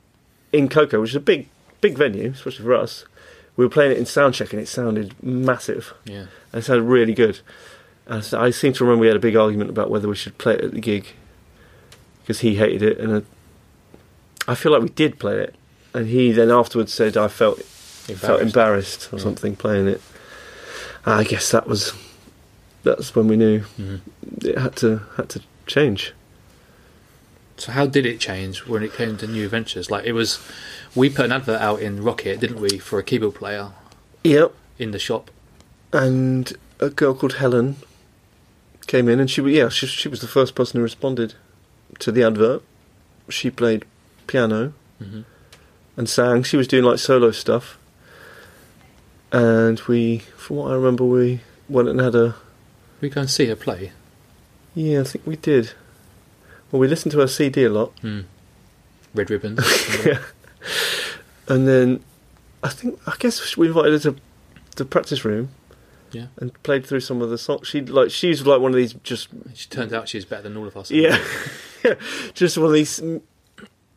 [0.54, 1.48] in Coco, which is a big,
[1.82, 3.06] big venue, especially for us,
[3.56, 5.94] we were playing it in soundcheck and it sounded massive.
[6.06, 6.28] Yeah.
[6.54, 7.40] And it sounded really good.
[8.08, 10.38] And so I seem to remember we had a big argument about whether we should
[10.38, 11.08] play it at the gig
[12.22, 13.22] because he hated it, and uh,
[14.48, 15.56] I feel like we did play it.
[15.94, 19.24] And he then afterwards said I felt felt embarrassed or Yeah.
[19.24, 20.02] something playing it.
[21.06, 21.94] I guess that was
[22.84, 24.00] that's when we knew Mhm.
[24.44, 26.14] it had to had to change.
[27.58, 29.92] So how did it change when it came to New Adventures?
[29.92, 30.40] Like it was,
[30.96, 33.72] we put an advert out in Rocket, didn't we, for a keyboard player
[34.24, 34.54] Yep.
[34.78, 35.30] in the shop.
[35.92, 37.76] And a girl called Helen
[38.88, 41.34] came in, and she was yeah she, she was the first person who responded
[42.00, 42.64] to the advert.
[43.30, 43.84] She played
[44.28, 45.22] piano hmm
[45.98, 46.44] and sang.
[46.44, 47.78] She was doing like solo stuff.
[49.34, 52.36] And we, from what I remember, we went and had a
[53.02, 53.92] We go and see her play.
[54.76, 55.72] yeah, I think we did.
[56.72, 58.26] Well, we listened to her CD a lot, Mm.
[59.14, 59.60] Red ribbons.
[60.06, 60.20] yeah.
[61.48, 62.04] And then
[62.64, 64.16] I think I guess we invited her to
[64.76, 65.50] the practice room.
[66.12, 66.28] Yeah.
[66.38, 67.68] And played through some of the songs.
[67.68, 70.68] She like she's like one of these just She turns out she's better than all
[70.68, 70.92] of us.
[70.92, 71.18] yeah,
[72.34, 73.02] just one of these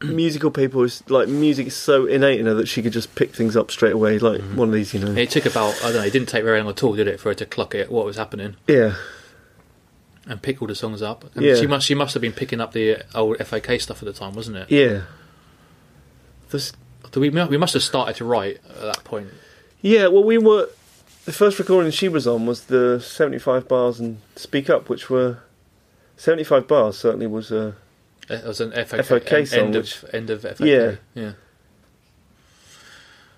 [0.15, 3.35] musical people who's like music is so innate in her that she could just pick
[3.35, 4.19] things up straight away.
[4.19, 4.55] Like Mhm.
[4.57, 5.12] one of these, you know.
[5.12, 6.03] It took about I don't know.
[6.05, 8.05] It didn't take very long at all, did it, for her to clock it what
[8.05, 8.95] was happening yeah,
[10.27, 11.25] and pick all the songs up.
[11.35, 11.55] And Yeah.
[11.57, 11.87] She must.
[11.87, 14.71] She must have been picking up the old FAK stuff at the time, wasn't it?
[14.71, 15.03] yeah.
[16.51, 16.73] There's,
[17.12, 19.29] So we we must have started to write at that point.
[19.81, 20.69] yeah, well, we were
[21.25, 25.38] the first recording she was on was the seventy-five bars and Speak Up, which were
[26.17, 26.99] seventy-five bars.
[26.99, 27.75] Certainly was a
[28.30, 30.61] It was an FAK, FAK end, song, end which- of end of FAK.
[30.61, 30.94] Yeah.
[31.14, 31.32] yeah.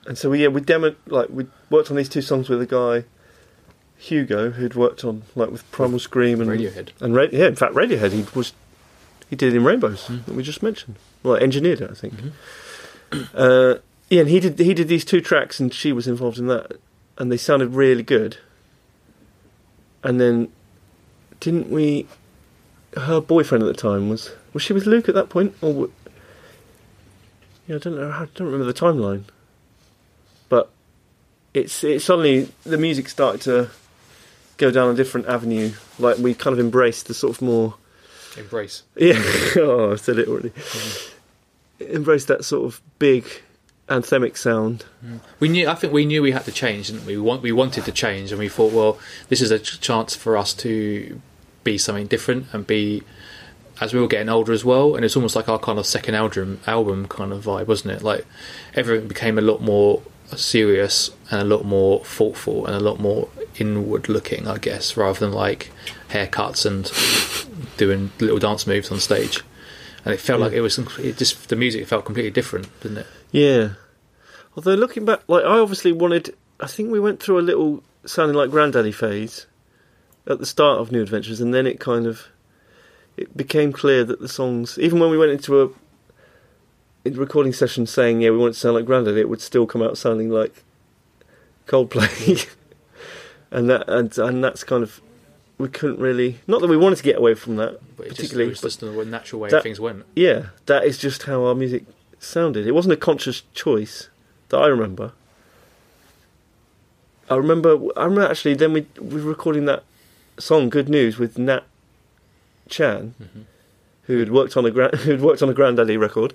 [0.07, 2.67] And so we yeah we demoed like we worked on these two songs with a
[2.67, 3.05] guy,
[3.97, 6.91] Hugo, who'd worked on like with Primal Scream and Radiohead.
[7.01, 8.53] and Ra- yeah in fact Radiohead he was
[9.31, 10.27] he did it in Rainbows Mm.
[10.27, 12.15] that we just mentioned well engineered it I think
[13.11, 13.29] Mhm.
[13.35, 13.79] uh,
[14.11, 16.73] yeah and he did he did these two tracks and she was involved in that
[17.17, 18.37] and they sounded really good
[20.03, 20.49] and then
[21.41, 22.07] didn't we
[22.99, 25.91] her boyfriend at the time was was she with Luke at that point or
[27.67, 29.25] yeah I don't know I don't remember the timeline
[30.49, 30.71] but
[31.53, 33.71] it's it suddenly the music started to
[34.57, 35.73] go down a different avenue.
[35.99, 37.75] Like we kind of embraced the sort of more
[38.37, 38.83] Embrace.
[38.97, 39.21] yeah.
[39.57, 40.51] oh, I said it already.
[40.51, 41.11] Mm.
[41.81, 43.27] Embrace that sort of big
[43.89, 44.85] anthemic sound.
[45.05, 45.21] Mm.
[45.39, 45.69] We knew.
[45.69, 47.17] I think we knew we had to change, didn't we?
[47.17, 47.43] We want.
[47.43, 50.53] We wanted to change, and we thought, well, this is a ch- chance for us
[50.55, 51.21] to
[51.63, 53.03] be something different and be.
[53.81, 56.15] As we were getting older as well, and it's almost like our kind of second
[56.15, 58.03] album, album kind of vibe, wasn't it?
[58.03, 58.25] Like
[58.75, 60.01] everything became a lot more
[60.37, 65.19] serious and a lot more thoughtful and a lot more inward looking, I guess, rather
[65.19, 65.71] than like
[66.11, 66.91] haircuts and
[67.77, 69.43] doing little dance moves on stage.
[70.05, 70.47] And it felt Yeah.
[70.47, 70.79] like it was.
[70.99, 73.07] It just the music felt completely different, didn't it?
[73.33, 73.71] Yeah.
[74.57, 76.37] Although looking back, like I obviously wanted.
[76.61, 79.47] I think we went through a little sounding like Grandaddy phase
[80.27, 82.29] at the start of New Adventures, and then it kind of
[83.17, 85.69] it became clear that the songs, even when we went into a
[87.05, 89.67] in recording session saying yeah we want it to sound like Grandaddy, it would still
[89.67, 90.63] come out sounding like
[91.67, 92.49] Coldplay,
[93.51, 95.01] and that and and that's kind of
[95.59, 96.41] we couldn't really.
[96.47, 98.49] Not that we wanted to get away from that, But it just, it particularly.
[98.51, 100.05] was just the natural way that- things went.
[100.17, 101.85] yeah, that is just how our music
[102.19, 102.67] sounded.
[102.67, 104.09] It wasn't a conscious choice
[104.49, 105.13] that I remember.
[107.31, 107.79] I remember.
[107.97, 108.55] I remember actually.
[108.55, 109.85] Then we we were recording that
[110.39, 111.65] song "Good News" with Nat
[112.69, 113.43] Chan, mm-hmm.
[114.05, 116.35] who had worked on a gra- who had worked on a Grandaddy record,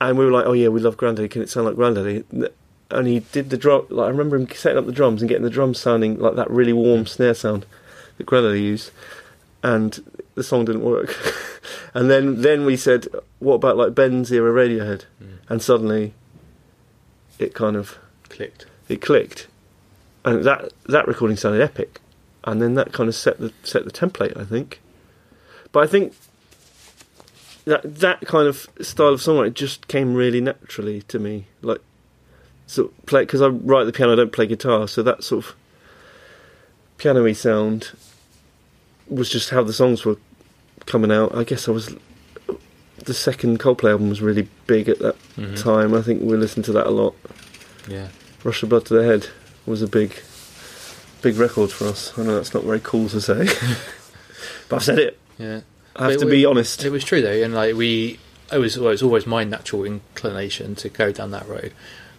[0.00, 1.30] and we were like, "Oh yeah, we love Grandaddy.
[1.30, 2.24] Can it sound like Grandaddy?"
[2.90, 3.86] And he did the drum.
[3.88, 6.50] Like I remember him setting up the drums and getting the drums sounding like that
[6.50, 7.08] really warm mm.
[7.08, 7.66] snare sound
[8.16, 8.90] that Grandaddy used,
[9.62, 10.02] and
[10.34, 11.14] the song didn't work.
[11.94, 13.06] and then then we said,
[13.38, 15.38] "What about like Bends era Radiohead?" Mm.
[15.48, 16.14] And suddenly,
[17.38, 18.66] it kind of Clicked.
[18.88, 19.48] it clicked,
[20.24, 22.00] and that that recording sounded epic,
[22.44, 24.80] and then that kind of set the set the template, I think.
[25.72, 26.14] But I think
[27.64, 31.80] that that kind of style of songwriting just came really naturally to me, like
[32.66, 35.54] so play because I write the piano, I don't play guitar, so that sort of
[36.98, 37.90] piano-y sound
[39.08, 40.16] was just how the songs were
[40.86, 41.34] coming out.
[41.34, 41.94] I guess I was
[43.04, 45.60] the second Coldplay album was really big at that Mhm.
[45.60, 45.94] time.
[45.94, 47.14] I think we listened to that a lot.
[47.88, 48.08] Yeah.
[48.44, 49.28] Rush of Blood to the Head
[49.66, 50.14] was a big,
[51.22, 52.12] big record for us.
[52.18, 53.44] I know that's not very cool to say,
[54.68, 55.18] but I've said it.
[55.40, 55.60] Yeah.
[55.96, 56.84] I have But to we- be honest.
[56.84, 58.18] It was true though, and like we,
[58.52, 61.72] it was well, it was always my natural inclination to go down that road.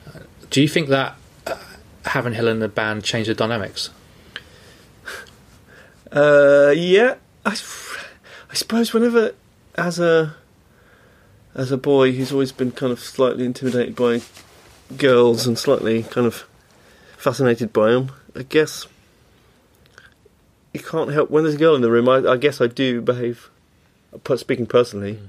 [0.08, 1.16] Uh, do you think that
[1.48, 1.58] uh,
[2.06, 3.90] having Helen in the band changed the dynamics?
[6.12, 9.34] Uh, yeah, I, I suppose whenever
[9.76, 10.36] as a
[11.56, 14.22] as a boy who's always been kind of slightly intimidated by
[14.98, 16.46] girls and slightly kind of
[17.18, 18.88] fascinated by them, I guess
[20.74, 22.08] you can't help when there's a girl in the room.
[22.10, 23.50] I, I guess I do behave.
[24.36, 25.28] Speaking personally, mm.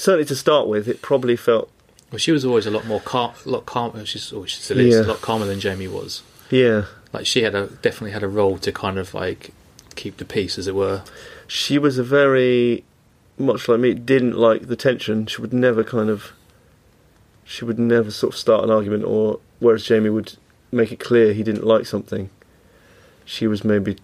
[0.00, 1.70] certainly to start with, it probably felt
[2.10, 4.04] Well, she was always a lot more calm, uh, a lot calmer.
[4.06, 5.02] She's, or she still is, Yeah.
[5.02, 6.22] a lot calmer than Jamie was.
[6.50, 6.84] yeah.
[7.12, 9.50] Like she had a definitely had a role to kind of like
[9.96, 11.02] keep the peace, as it were.
[11.48, 12.84] she was a very
[13.36, 16.32] much like me didn't like the tension she would never kind of
[17.42, 20.36] she would never sort of start an argument or whereas jamie would
[20.70, 22.28] make it clear he didn't like something
[23.24, 23.96] she was maybe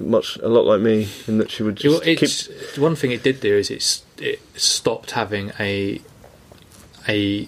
[0.00, 3.40] much a lot like me in that she would just keep one thing it did
[3.40, 6.00] do is it's it stopped having a
[7.08, 7.46] a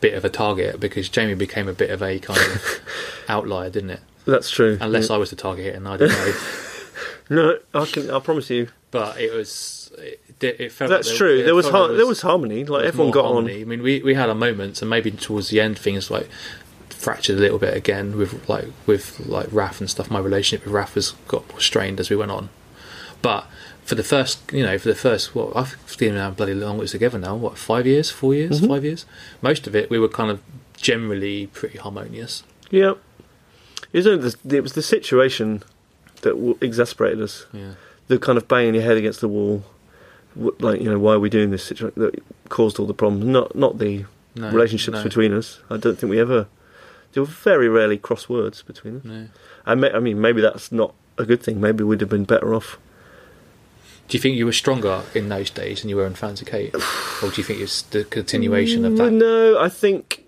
[0.00, 2.80] bit of a target because Jamie became a bit of a kind of
[3.28, 4.00] outlier, didn't it?
[4.26, 5.14] that's true Unless yeah.
[5.16, 6.34] I was the target, and I don't know.
[7.30, 11.38] no i can i promise you but it was it, it felt that's like true
[11.38, 13.60] it there was, har- like there was harmony like was everyone got harmony.
[13.60, 16.28] I mean, we we had our moments, and maybe towards the end things like
[17.00, 20.10] fractured a little bit again with like with like Raf and stuff.
[20.10, 22.48] My relationship with Raf has got more strained as we went on,
[23.22, 23.46] but.
[23.82, 26.92] For the first, you know, for the first, what I've seen around bloody long was
[26.92, 27.34] together now.
[27.34, 28.68] What five years, four years, Mhm.
[28.68, 29.04] five years?
[29.42, 30.38] Most of it, we were kind of
[30.76, 32.44] generally pretty harmonious.
[32.72, 32.92] on yeah
[33.92, 35.64] it was, the, it was the situation
[36.22, 37.72] that w- exasperated us Yeah,
[38.06, 39.64] the kind of banging your head against the wall,
[40.36, 41.68] like you know, why are we doing this?
[41.68, 43.24] Situa- that caused all the problems.
[43.24, 44.04] Not not the
[44.36, 45.58] no, relationships no, between us.
[45.68, 46.46] I don't think we ever.
[47.12, 49.04] There were very rarely cross words between us.
[49.04, 49.28] No.
[49.66, 51.60] I, may, I mean, maybe that's not a good thing.
[51.60, 52.78] Maybe we'd have been better off.
[54.08, 56.48] Do you think you were stronger in those days than you were in Fans of
[56.48, 59.12] Kate, or do you think it's the continuation of that?
[59.12, 60.24] No, I think.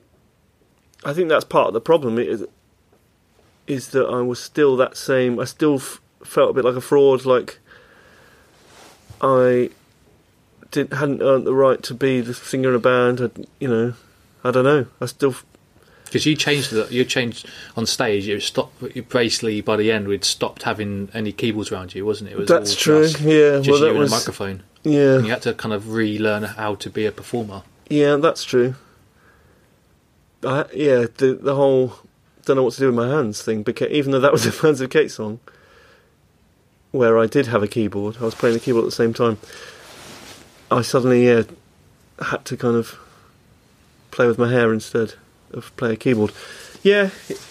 [1.04, 2.16] I think that's part of the problem.
[2.16, 2.46] Is
[3.66, 5.40] is that I was still that same.
[5.40, 7.24] I still f- felt a bit like a fraud.
[7.24, 7.58] Like
[9.20, 9.70] I
[10.70, 13.20] didn't hadn't earned the right to be the singer in a band.
[13.20, 13.94] I, you know,
[14.44, 14.86] I don't know.
[15.00, 15.34] I still
[16.12, 18.26] Because you changed the, you changed on stage.
[18.26, 18.82] You stopped.
[18.94, 22.34] You basically by the end, we'd stopped having any keyboards around you, wasn't it?
[22.34, 23.08] it was That's true.
[23.08, 23.60] Just, yeah.
[23.60, 24.62] just well, you that and was a microphone.
[24.82, 25.14] yeah.
[25.14, 27.62] And you had to kind of relearn how to be a performer.
[27.88, 28.74] Yeah, that's true.
[30.44, 31.94] I, yeah, the the whole
[32.44, 33.62] don't know what to do with my hands thing.
[33.62, 35.40] Because even though that was a Fans of Kate song,
[36.90, 39.38] where I did have a keyboard, I was playing the keyboard at the same time.
[40.70, 41.44] I suddenly yeah
[42.20, 42.98] had to kind of
[44.10, 45.14] play with my hair instead
[45.54, 46.32] of play a keyboard.
[46.82, 47.10] Yeah,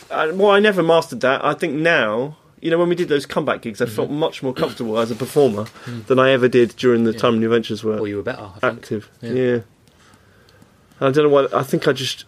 [0.09, 1.43] I, well, I never mastered that.
[1.45, 4.53] I think now, you know, when we did those comeback gigs, I felt much more
[4.53, 5.65] comfortable as a performer
[6.07, 7.19] than I ever did during the Yeah.
[7.19, 8.49] time New Adventures were Or you were better.
[8.55, 8.63] I think.
[8.77, 9.09] active.
[9.21, 9.31] Yeah.
[9.31, 9.59] Yeah.
[10.99, 11.47] I don't know why.
[11.57, 12.25] I think I just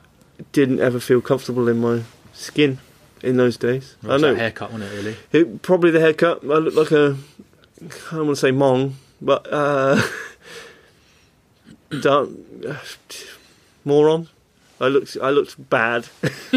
[0.51, 2.03] didn't ever feel comfortable in my
[2.33, 2.79] skin
[3.21, 3.95] in those days.
[4.07, 4.95] I know haircut, wasn't it?
[4.95, 5.15] Really.
[5.31, 6.41] it, probably the haircut.
[6.43, 7.17] I look like a.
[7.81, 10.01] I don't want to say mong, but uh,
[12.01, 12.75] don't, uh,
[13.85, 14.29] moron.
[14.83, 15.17] I looked.
[15.21, 16.07] I looked bad.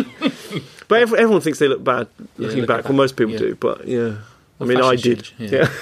[0.89, 2.79] but every, everyone thinks they look bad Yeah, looking back.
[2.79, 3.39] back, Well, most people yeah.
[3.39, 3.55] do.
[3.55, 4.17] But yeah,
[4.61, 5.23] I mean, I did.
[5.25, 5.69] change, yeah.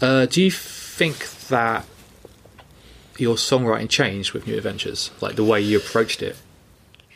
[0.00, 1.86] Uh, do you think that
[3.16, 6.36] your songwriting changed with New Adventures, like the way you approached it?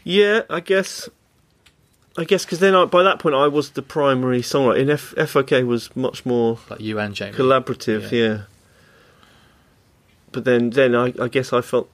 [0.03, 1.07] Yeah, I guess.
[2.17, 4.81] I guess because then I, by that point I was the primary songwriter.
[4.81, 7.37] And F- FOK was much more Like you and Jamie.
[7.37, 8.19] collaborative, Yeah.
[8.29, 8.39] yeah.
[10.33, 11.91] But then, then I, I guess I felt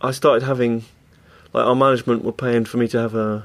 [0.00, 0.84] I started having
[1.52, 3.44] like our management were paying for me to have a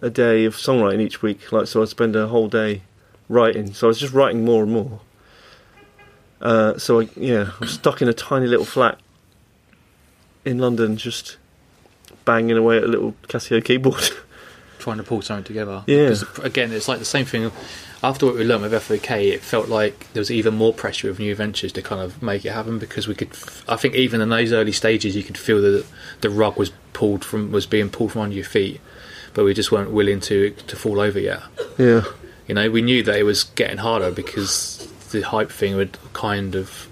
[0.00, 1.50] a day of songwriting each week.
[1.52, 2.82] Like so, I'd spend a whole day
[3.28, 3.74] writing.
[3.74, 5.00] So I was just writing more and more.
[6.40, 8.98] Uh, so I, yeah, I'm stuck in a tiny little flat
[10.44, 11.36] in London, just
[12.24, 14.10] banging away at a little Casio keyboard.
[14.78, 15.82] trying to pull something together.
[15.88, 16.08] Yeah.
[16.08, 17.50] 'Cause, again, it's like the same thing.
[18.02, 21.18] After what we learned with FOK, it felt like there was even more pressure with
[21.18, 23.30] New Adventures to kind of make it happen because we could.
[23.68, 25.84] I think even in those early stages, you could feel that
[26.20, 28.80] the rug was pulled from was being pulled from under your feet,
[29.34, 31.42] but we just weren't willing to to fall over yet.
[31.76, 32.04] yeah,
[32.46, 36.54] You know, we knew that it was getting harder because the hype thing had kind
[36.54, 36.86] of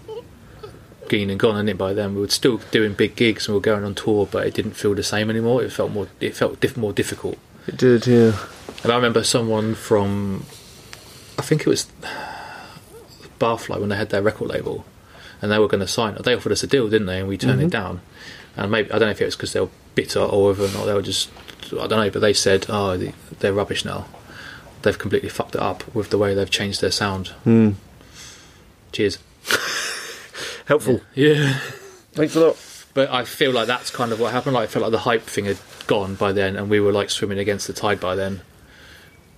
[1.08, 3.58] been and gone, and it by then we were still doing big gigs and we
[3.58, 5.62] were going on tour, but it didn't feel the same anymore.
[5.62, 6.08] It felt more.
[6.20, 7.38] It felt diff- more difficult.
[7.68, 8.06] it did.
[8.08, 8.32] Yeah,
[8.82, 10.46] And I remember someone from,
[11.38, 11.86] I think it was
[13.38, 14.84] Barfly when they had their record label,
[15.42, 16.16] and they were going to sign.
[16.22, 17.18] They offered us a deal, didn't they?
[17.20, 18.00] And we turned it down.
[18.56, 20.68] And maybe I don't know if it was because they were bitter or whether or
[20.78, 21.28] not they were just
[21.72, 22.10] I don't know.
[22.10, 24.06] But they said, "Oh, they- they're rubbish now.
[24.82, 27.72] They've completely fucked it up with the way they've changed their sound." Hmm.
[28.92, 29.18] Cheers.
[30.66, 31.00] helpful.
[31.14, 31.58] Yeah.
[32.12, 32.56] Thanks a lot.
[32.94, 34.54] But I feel like that's kind of what happened.
[34.54, 37.10] Like I felt like the hype thing had gone by then, and we were like
[37.10, 38.40] swimming against the tide by then.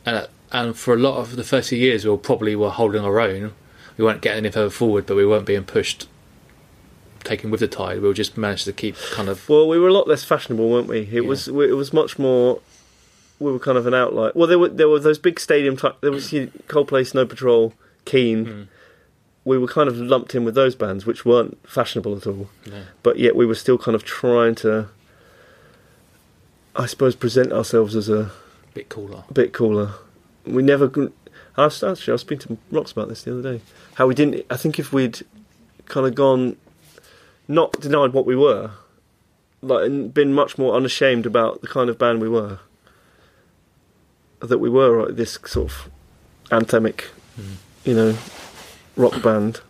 [0.06, 3.02] And and for a lot of the first few years, we were probably were holding
[3.04, 3.52] our own.
[3.96, 6.08] We weren't getting any further forward, but we weren't being pushed,
[7.24, 8.00] taken with the tide.
[8.00, 10.68] We were just managed to keep kind of Well, we were a lot less fashionable,
[10.70, 11.00] weren't we?
[11.00, 11.20] It Yeah.
[11.22, 12.60] was it was much more.
[13.40, 14.32] We were kind of an outlier.
[14.34, 15.96] Well, there were there were those big stadium type.
[16.00, 17.72] There was you know, Coldplay, Snow Patrol,
[18.04, 18.46] Keane.
[18.46, 18.66] Mm.
[19.44, 22.50] We were kind of lumped in with those bands, which weren't fashionable at all.
[23.02, 24.88] But yet we were still kind of trying to,
[26.76, 28.30] I suppose, present ourselves as a
[28.74, 29.24] bit cooler.
[29.28, 29.92] A bit cooler.
[30.52, 30.90] We never.
[31.56, 33.60] I was actually I was speaking to Rox about this the other day.
[33.94, 34.46] How we didn't.
[34.50, 35.20] I think if we'd
[35.86, 36.56] kind of gone,
[37.48, 38.70] not denied what we were,
[39.62, 42.58] like and been much more unashamed about the kind of band we were.
[44.40, 45.90] That we were like, this sort of
[46.50, 47.04] anthemic,
[47.38, 47.54] Mm.
[47.84, 48.16] you know,
[48.96, 49.60] rock band,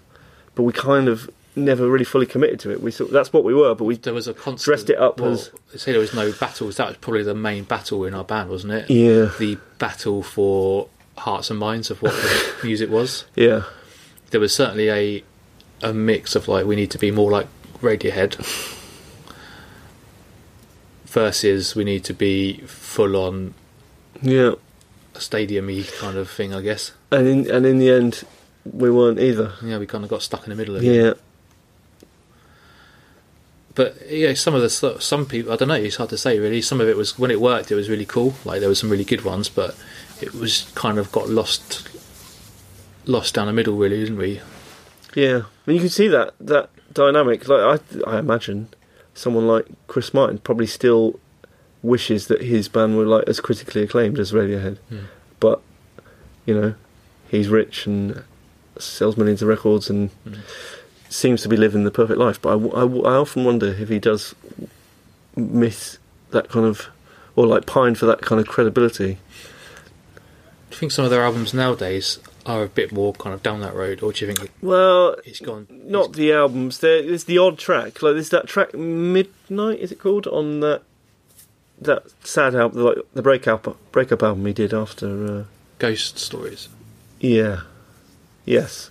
[0.55, 2.83] but we kind of never really fully committed to it.
[2.83, 5.21] We sort that's what we were, but we There was a constant Dressed it up
[5.21, 6.77] well, as- They say there was no battles.
[6.77, 8.91] That was probably the main battle in our band, wasn't it?
[8.91, 13.25] yeah The battle for hearts and minds of what the music was.
[13.35, 13.63] yeah
[14.31, 15.25] there was certainly a
[15.83, 17.47] a mix of like we need to be more like
[17.81, 18.37] Radiohead
[21.07, 23.55] versus we need to be full on
[24.21, 24.53] yeah.
[25.17, 26.93] stadium-y kind of thing, I guess.
[27.11, 28.25] And in and in the end,
[28.65, 29.53] we weren't either.
[29.63, 30.87] Yeah, we kind of got stuck in the middle of it.
[30.95, 31.13] Yeah.
[33.79, 34.68] But yeah, some of the
[35.01, 35.74] some people I don't know.
[35.74, 36.61] It's hard to say really.
[36.61, 38.35] Some of it was when it worked, it was really cool.
[38.45, 39.76] Like there were some really good ones, but
[40.20, 41.89] it was kind of got lost
[43.07, 44.41] lost down the middle, really, didn't we?
[45.14, 47.47] Yeah, I mean, you can see that that dynamic.
[47.49, 48.68] Like I, I imagine
[49.14, 51.20] someone like Chris Martin probably still
[51.83, 55.05] wishes that his band were like as critically acclaimed as Radiohead, Hmm.
[55.39, 55.61] but
[56.47, 56.74] you know,
[57.31, 58.24] he's rich and
[58.79, 60.39] sells millions of records and Mm.
[61.09, 62.41] Seems to be living the perfect life.
[62.41, 62.83] But I
[63.17, 64.35] often wonder if he does
[65.37, 65.99] miss
[66.31, 66.87] that kind of,
[67.37, 69.19] or like pine for that kind of credibility.
[70.71, 73.61] Do you think some of their albums nowadays are a bit more kind of down
[73.61, 75.67] that road, or do you think Well, it's gone?
[75.71, 76.79] not the albums.
[76.81, 78.03] There, there's the odd track.
[78.03, 79.79] Like there's that track Midnight.
[79.81, 80.83] Is it called on that
[81.81, 85.27] that sad album, like the breakup breakup album he did after?
[85.41, 85.45] Uh,
[85.79, 86.69] Ghost stories.
[87.21, 87.61] yeah,
[88.45, 88.91] yes,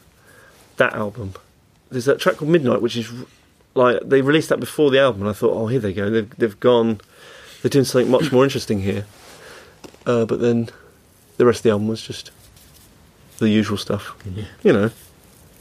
[0.78, 1.34] that album.
[1.90, 3.12] There's that track called Midnight, which is
[3.76, 6.10] like they released that before the album, and I thought, oh, here they go.
[6.10, 7.00] They've they've gone.
[7.62, 9.06] They're doing something much more interesting here.
[10.06, 10.70] Uh, but then
[11.38, 12.32] the rest of the album was just
[13.40, 14.46] the usual stuff Yeah.
[14.64, 14.92] you know,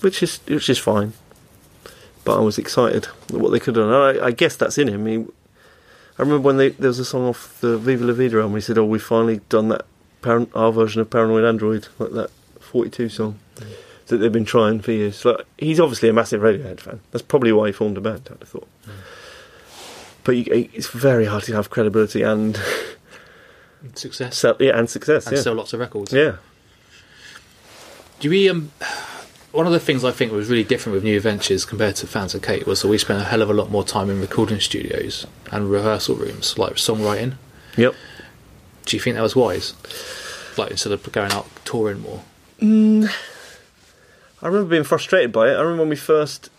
[0.00, 1.12] which is which is fine.
[2.24, 3.92] But I was excited at what they could have done.
[4.18, 5.06] I, I guess that's in him.
[5.06, 5.16] He,
[6.18, 8.54] I remember when they, there was a song off the Viva La Vida album.
[8.56, 9.84] He said, "Oh, we've finally done that
[10.54, 13.38] our version of Paranoid Android, like that '42 song
[14.08, 17.00] that they've been trying for years." Like he's obviously a massive Radiohead fan.
[17.12, 18.28] That's probably why he formed a band.
[18.32, 18.68] I'd have thought.
[20.24, 22.60] But you, it's very hard to have credibility and
[23.94, 25.26] Success sell, yeah, and success.
[25.26, 26.12] and yeah, sell lots of records.
[26.12, 26.36] yeah.
[28.20, 28.48] Do we?
[28.48, 28.72] Um,
[29.52, 32.34] one of the things I think was really different with New Adventures compared to Fans
[32.34, 34.60] of Kate was that we spent a hell of a lot more time in recording
[34.60, 37.34] studios and rehearsal rooms, like songwriting.
[37.76, 37.94] Yep.
[38.84, 39.72] Do you think that was wise?
[40.58, 42.22] Like instead of going out touring more.
[44.46, 45.54] I remember being frustrated by it.
[45.56, 46.50] I remember when we first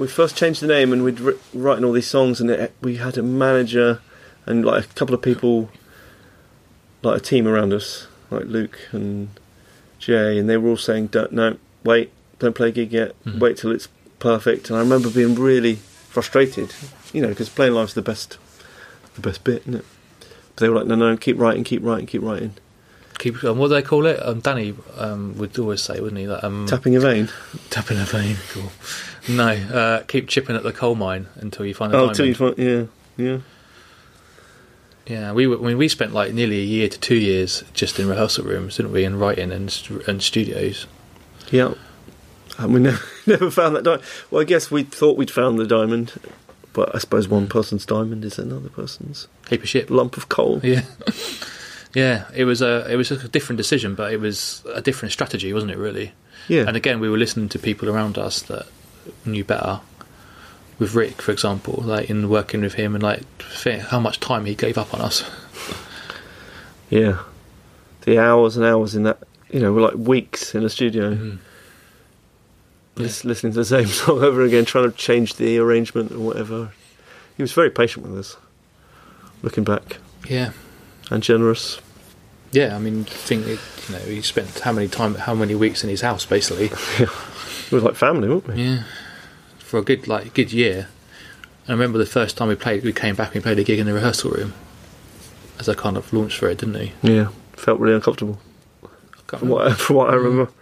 [0.00, 2.96] we first changed the name and we'd ri- writing all these songs, and it, we
[2.96, 4.00] had a manager
[4.44, 5.70] and like a couple of people
[7.04, 9.28] like a team around us, like Luke and
[10.00, 12.10] Jay, and they were all saying, "Don't no, wait,
[12.40, 13.14] don't play a gig yet.
[13.24, 13.38] Mhm.
[13.38, 13.86] Wait till it's
[14.18, 15.76] perfect." And I remember being really
[16.08, 16.74] frustrated,
[17.12, 18.36] you know, because playing live's the best,
[19.14, 19.84] the best bit, isn't it?
[20.56, 22.54] But they were like, "No, no, keep writing, keep writing, keep writing."
[23.20, 24.18] Keep um, what do they call it?
[24.26, 26.26] Um, Danny um, would always say, wouldn't he?
[26.26, 27.28] That um, Tapping a vein.
[27.70, 28.36] tapping a vein.
[28.50, 28.72] Cool.
[29.28, 32.16] No, uh, keep chipping at the coal mine until you find a Oh, diamond.
[32.16, 32.84] till you find, yeah,
[33.16, 33.38] yeah.
[35.06, 37.98] Yeah, we were, I mean, we spent like nearly a year to two years just
[37.98, 40.86] in rehearsal rooms, didn't we, and writing and and studios.
[41.50, 41.74] Yeah.
[42.58, 44.02] And we never, never found that diamond.
[44.30, 46.12] Well, I guess we thought we'd found the diamond,
[46.72, 49.90] but I suppose one person's diamond is another person's Heap of shit.
[49.90, 50.60] lump of coal.
[50.62, 50.82] Yeah,
[51.94, 52.24] yeah.
[52.34, 55.72] It was a it was a different decision, but it was a different strategy, wasn't
[55.72, 55.78] it?
[55.78, 56.12] Really.
[56.48, 56.64] Yeah.
[56.66, 58.66] And again, we were listening to people around us that
[59.24, 59.80] knew better.
[60.78, 63.22] With Rick, for example, like in working with him, and like
[63.88, 65.28] how much time he gave up on us.
[66.90, 67.20] Yeah.
[68.02, 69.18] The hours and hours in that,
[69.50, 71.36] you know, were like weeks in a studio, mm-hmm.
[72.96, 76.72] lis- listening to the same song over again, trying to change the arrangement or whatever.
[77.36, 78.36] He was very patient with us,
[79.42, 80.50] looking back, Yeah,
[81.10, 81.80] and generous.
[82.52, 82.74] yeah.
[82.74, 83.58] I mean, think it,
[83.88, 86.70] you know, he spent how many time, how many weeks in his house, basically.
[87.70, 88.54] We was like family, weren't we?
[88.54, 88.82] Yeah,
[89.58, 90.88] for a good like good year.
[91.68, 93.78] I remember the first time we played, we came back and we played a gig
[93.78, 94.54] in the rehearsal room
[95.60, 96.92] as a kind of launch for it, didn't he?
[97.00, 97.28] Yeah.
[97.52, 98.40] Felt really uncomfortable,
[99.26, 100.24] from what, from what I mm.
[100.24, 100.52] remember.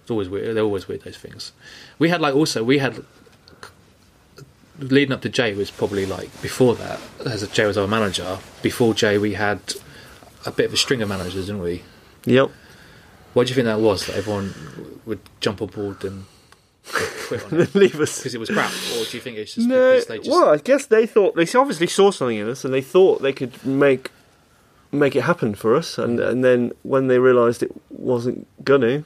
[0.00, 0.56] It's always weird.
[0.56, 1.52] They're always weird those things.
[1.98, 3.04] We had like also we had
[4.82, 8.38] leading up to Jay was probably like before that as Jay was our manager.
[8.62, 9.60] Before Jay, we had
[10.44, 11.82] a bit of a string of managers, didn't we?
[12.24, 12.50] Yep.
[13.34, 14.06] What do you think that was?
[14.06, 16.24] That everyone would jump aboard and
[16.84, 18.18] quit on it Leave us.
[18.18, 20.48] because it was crap, or do you think it's just No, because they just well,
[20.48, 23.64] I guess they thought they obviously saw something in us, and they thought they could
[23.64, 24.10] make
[24.90, 25.96] make it happen for us.
[25.98, 29.04] And and then when they realised it wasn't gonna,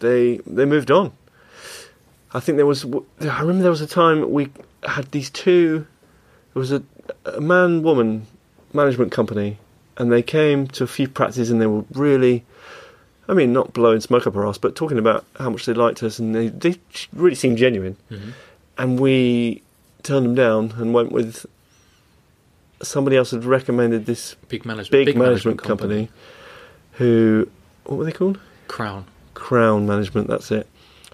[0.00, 1.12] they they moved on.
[2.32, 2.84] I think there was.
[2.84, 4.50] I remember there was a time we
[4.84, 5.86] had these two.
[6.54, 6.82] There was a,
[7.24, 8.26] a man woman
[8.72, 9.58] management company,
[9.98, 12.44] and they came to a few practices, and they were really.
[13.28, 16.02] I mean, not blowing smoke up our ass, but talking about how much they liked
[16.02, 16.76] us, and they, they
[17.12, 18.32] really seemed genuine Mhm.
[18.76, 19.62] and we
[20.02, 21.46] turned them down and went with
[22.82, 26.08] somebody else had recommended this big management, big, management, company,
[26.92, 27.48] who
[27.84, 29.04] what were they called Crown.
[29.34, 30.66] crown management that's it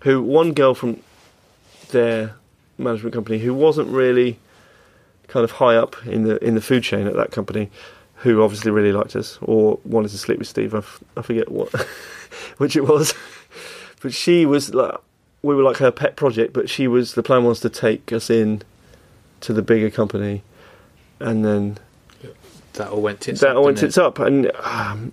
[0.02, 1.00] who one girl from
[1.88, 2.34] their
[2.78, 4.38] management company who wasn't really
[5.28, 7.70] kind of high up in the in the food chain at that company
[8.16, 11.50] who obviously really liked us or wanted to sleep with Steve I, f- I forget
[11.50, 11.72] what
[12.58, 13.14] which it was
[14.02, 14.94] but she was like
[15.42, 18.30] we were like her pet project but she was the plan was to take us
[18.30, 18.62] in
[19.40, 20.42] to the bigger company
[21.20, 21.78] and then
[22.74, 23.86] That all went tits that up, all went didn't it?
[23.88, 25.12] tits up, and um,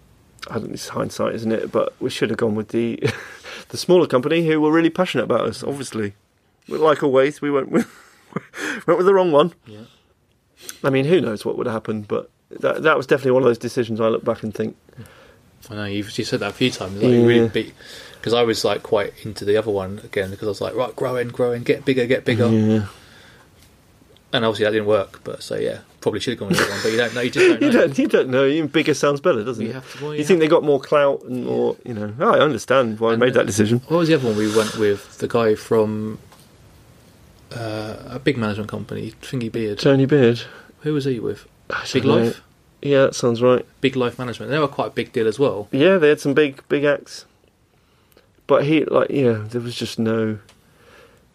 [0.50, 0.72] I don't.
[0.74, 1.72] It's hindsight, isn't it?
[1.72, 3.02] But we should have gone with the
[3.70, 5.64] the smaller company who were really passionate about us.
[5.64, 6.14] Obviously,
[6.68, 7.88] like always, we went with
[8.88, 9.54] went with the wrong one.
[9.68, 9.82] Yeah.
[10.84, 12.08] I mean, who knows what would have happened?
[12.08, 14.76] But that that was definitely one of those decisions I look back and think,
[15.70, 16.96] I know you've you said that a few times.
[17.02, 17.26] Like, Yeah.
[17.26, 17.74] really beat
[18.16, 20.96] because I was like quite into the other one again because I was like right,
[20.96, 22.86] growing, growing, get bigger, get bigger, yeah,
[24.32, 25.22] and obviously that didn't work.
[25.24, 27.22] But so yeah, probably should have gone with the other one, but you don't know.
[27.22, 27.68] You just don't know.
[27.68, 28.46] you don't you don't know.
[28.46, 29.76] Even bigger sounds better, doesn't You it?
[29.76, 32.14] have to- well, you you think they got more clout and more, you know?
[32.20, 33.80] Oh, I understand why I made that decision.
[33.88, 35.18] What was the other one we went with?
[35.20, 36.20] The guy from
[37.56, 39.80] uh, a big management company, Thingy Beard.
[39.80, 40.42] Tony Beard.
[40.82, 41.46] Who was he with?
[41.94, 42.18] Big know.
[42.18, 42.42] Life.
[42.82, 43.66] Yeah, that sounds right.
[43.80, 44.52] Big Life Management.
[44.52, 45.70] They were quite a big deal as well.
[45.72, 47.26] Yeah, they had some big, big acts.
[48.46, 50.38] But he, like, yeah, there was just no.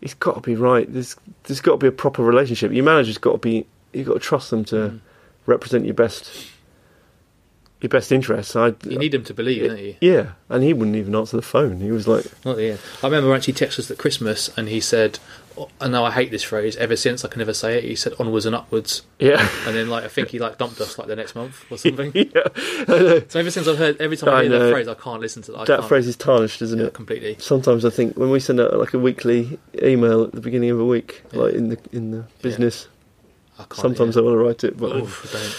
[0.02, 0.92] It's got to be right.
[0.92, 2.70] There's, there's got to be a proper relationship.
[2.72, 3.66] Your manager's got to be.
[3.94, 5.00] You've got to trust them to Mm.
[5.46, 6.30] represent your best,
[7.80, 8.54] your best interests.
[8.54, 9.96] I, You need them to believe, don't you?
[10.02, 11.80] yeah, and he wouldn't even answer the phone.
[11.80, 12.80] He was like, Not the end.
[13.02, 15.37] I remember actually texted us at Christmas, and he said, oh,
[15.80, 16.76] "I know I hate this phrase.
[16.76, 19.88] Ever since I can never say it." He said, "Onwards and upwards," yeah, and then
[19.88, 22.12] like I think he like dumped us like the next month or something.
[22.14, 23.20] yeah.
[23.28, 24.58] So ever since I've heard, every time I, I hear know.
[24.66, 25.58] that phrase, I can't listen to that.
[25.58, 26.94] I That can't, phrase is tarnished, isn't yeah, it?
[26.94, 27.36] completely.
[27.40, 30.80] Sometimes I think when we send out like a weekly email at the beginning of
[30.80, 31.40] a week, Yeah.
[31.40, 32.88] like in the in the business,
[33.58, 33.74] I can't.
[33.76, 34.22] sometimes yeah.
[34.22, 35.54] I want to write it, but I- don't.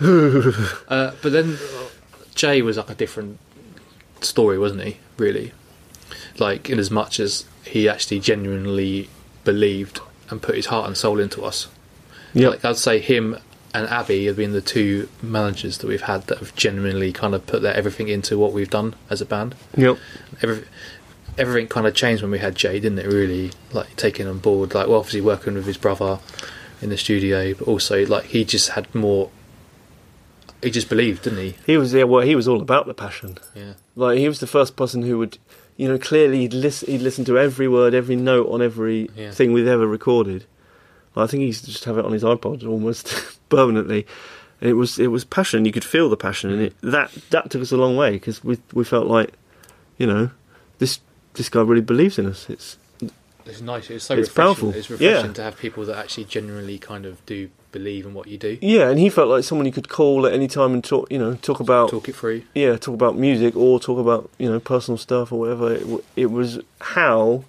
[0.88, 1.84] uh, but then uh,
[2.34, 3.38] Jay was like a different
[4.22, 4.96] story, wasn't he?
[5.18, 5.52] Really,
[6.38, 9.08] like in as much as he actually genuinely
[9.44, 11.68] believed and put his heart and soul into us.
[12.34, 13.36] yeah, Like I'd say him
[13.74, 17.46] and Abby have been the two managers that we've had that have genuinely kind of
[17.46, 19.54] put their everything into what we've done as a band.
[19.76, 19.96] yep,
[20.42, 20.64] Every,
[21.38, 23.06] everything kind of changed when we had Jay, didn't it?
[23.06, 26.18] Really, like taking on board, like well, obviously working with his brother
[26.82, 29.30] in the studio, but also like he just had more
[30.62, 31.54] he just believed, didn't he?
[31.64, 33.38] He was yeah, well, he was all about the passion.
[33.54, 33.74] Yeah.
[33.96, 35.38] Like he was the first person who would,
[35.80, 39.30] you know, clearly he'd listen, he'd listen to every word, every note on every Yeah.
[39.30, 40.44] thing we've ever recorded.
[41.16, 43.04] I think he used to just have it on his iPod almost
[43.48, 44.06] permanently.
[44.60, 45.64] And it was it was passion.
[45.64, 48.44] You could feel the passion, and it that that took us a long way because
[48.44, 49.32] we we felt like,
[49.96, 50.30] you know,
[50.78, 51.00] this
[51.34, 52.48] this guy really believes in us.
[52.50, 52.76] It's
[53.46, 53.88] It's nice.
[53.90, 54.34] It's so It's refreshing.
[54.46, 54.70] powerful.
[54.78, 55.32] It's refreshing Yeah.
[55.32, 58.58] to have people that actually genuinely kind of do believe in what you do.
[58.60, 61.18] yeah, and he felt like someone you could call at any time and talk, you
[61.18, 62.42] know, talk about Talk it through.
[62.54, 65.72] yeah, talk about music or talk about you know personal stuff or whatever.
[65.74, 67.44] It, it was how,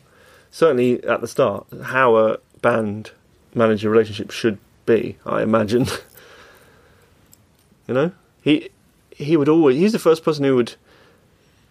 [0.52, 3.12] certainly at the start, how a band
[3.56, 5.18] manager relationship should be.
[5.26, 5.86] I imagine.
[7.88, 8.12] you know,
[8.42, 8.70] he
[9.16, 9.78] he would always.
[9.78, 10.76] He's the first person who would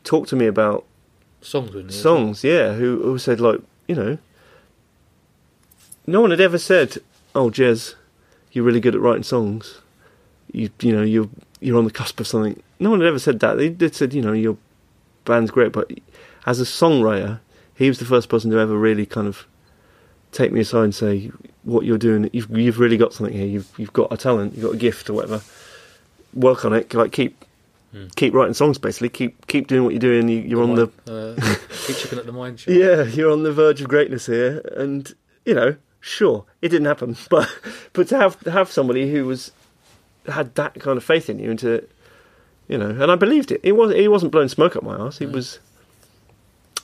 [0.05, 0.85] talk to me about
[1.43, 1.99] Songs, wouldn't he?
[1.99, 2.45] songs.
[2.45, 4.19] Yeah, who who said like you know.
[6.07, 6.99] No one had ever said,
[7.35, 7.95] "Oh, Jez,
[8.53, 9.81] you're really good at writing songs.
[10.53, 11.29] You you know you're
[11.61, 13.57] you're on the cusp of something." No one had ever said that.
[13.57, 14.57] They did said, "You know, your
[15.25, 15.91] band's great," but
[16.47, 17.41] as a songwriter,
[17.75, 19.47] he was the first person to ever really kind of
[20.33, 21.31] take me aside and say,
[21.65, 23.47] "What you're doing, you've you've really got something here.
[23.47, 24.55] You've you've got a talent.
[24.55, 25.43] You've got a gift or whatever.
[26.35, 26.93] Work on it.
[26.95, 27.45] Like keep."
[27.93, 28.07] Hmm.
[28.15, 29.09] Keep writing songs, basically.
[29.09, 30.29] Keep keep doing what you're doing.
[30.29, 31.35] You, you're on the Uh,
[31.89, 32.73] keep chipping at the mine shop.
[32.73, 35.13] yeah, you're on the verge of greatness here, and
[35.45, 37.49] you know, sure, it didn't happen, but
[37.93, 39.53] but to have to have somebody who was
[40.27, 41.87] had that kind of faith in you, and to
[42.69, 43.61] you know, and I believed it.
[43.65, 45.19] He was he wasn't blowing smoke up my ass.
[45.19, 45.59] He was,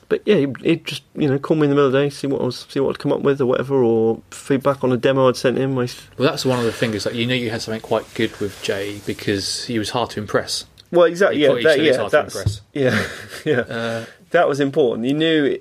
[0.09, 2.11] but yeah, he he'd just you know call me in the middle of the day,
[2.11, 4.91] see what I was see what I'd come up with or whatever, or feedback on
[4.93, 5.79] a demo I'd sent him.
[5.79, 5.89] I,
[6.19, 7.07] Well, that's one of the things.
[7.07, 10.21] Like you know, you had something quite good with Jay because he was hard to
[10.21, 10.65] impress.
[10.91, 12.61] well, exactly, yeah, that, yeah, hard to that's impress.
[12.73, 13.07] yeah,
[13.45, 13.61] yeah.
[13.61, 15.07] Uh, that was important.
[15.07, 15.61] You knew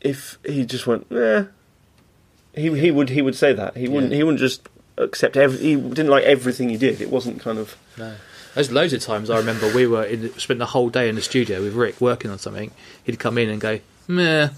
[0.00, 1.44] if he just went, eh,
[2.56, 4.16] he he would he would say that he wouldn't Yeah.
[4.18, 7.00] he wouldn't just accept every, he didn't like everything you did.
[7.00, 8.14] It wasn't kind of no,
[8.54, 11.22] there's loads of times I remember we were in, spent the whole day in the
[11.22, 12.70] studio with Rick working on something.
[13.04, 14.48] He'd come in and go, "Meh,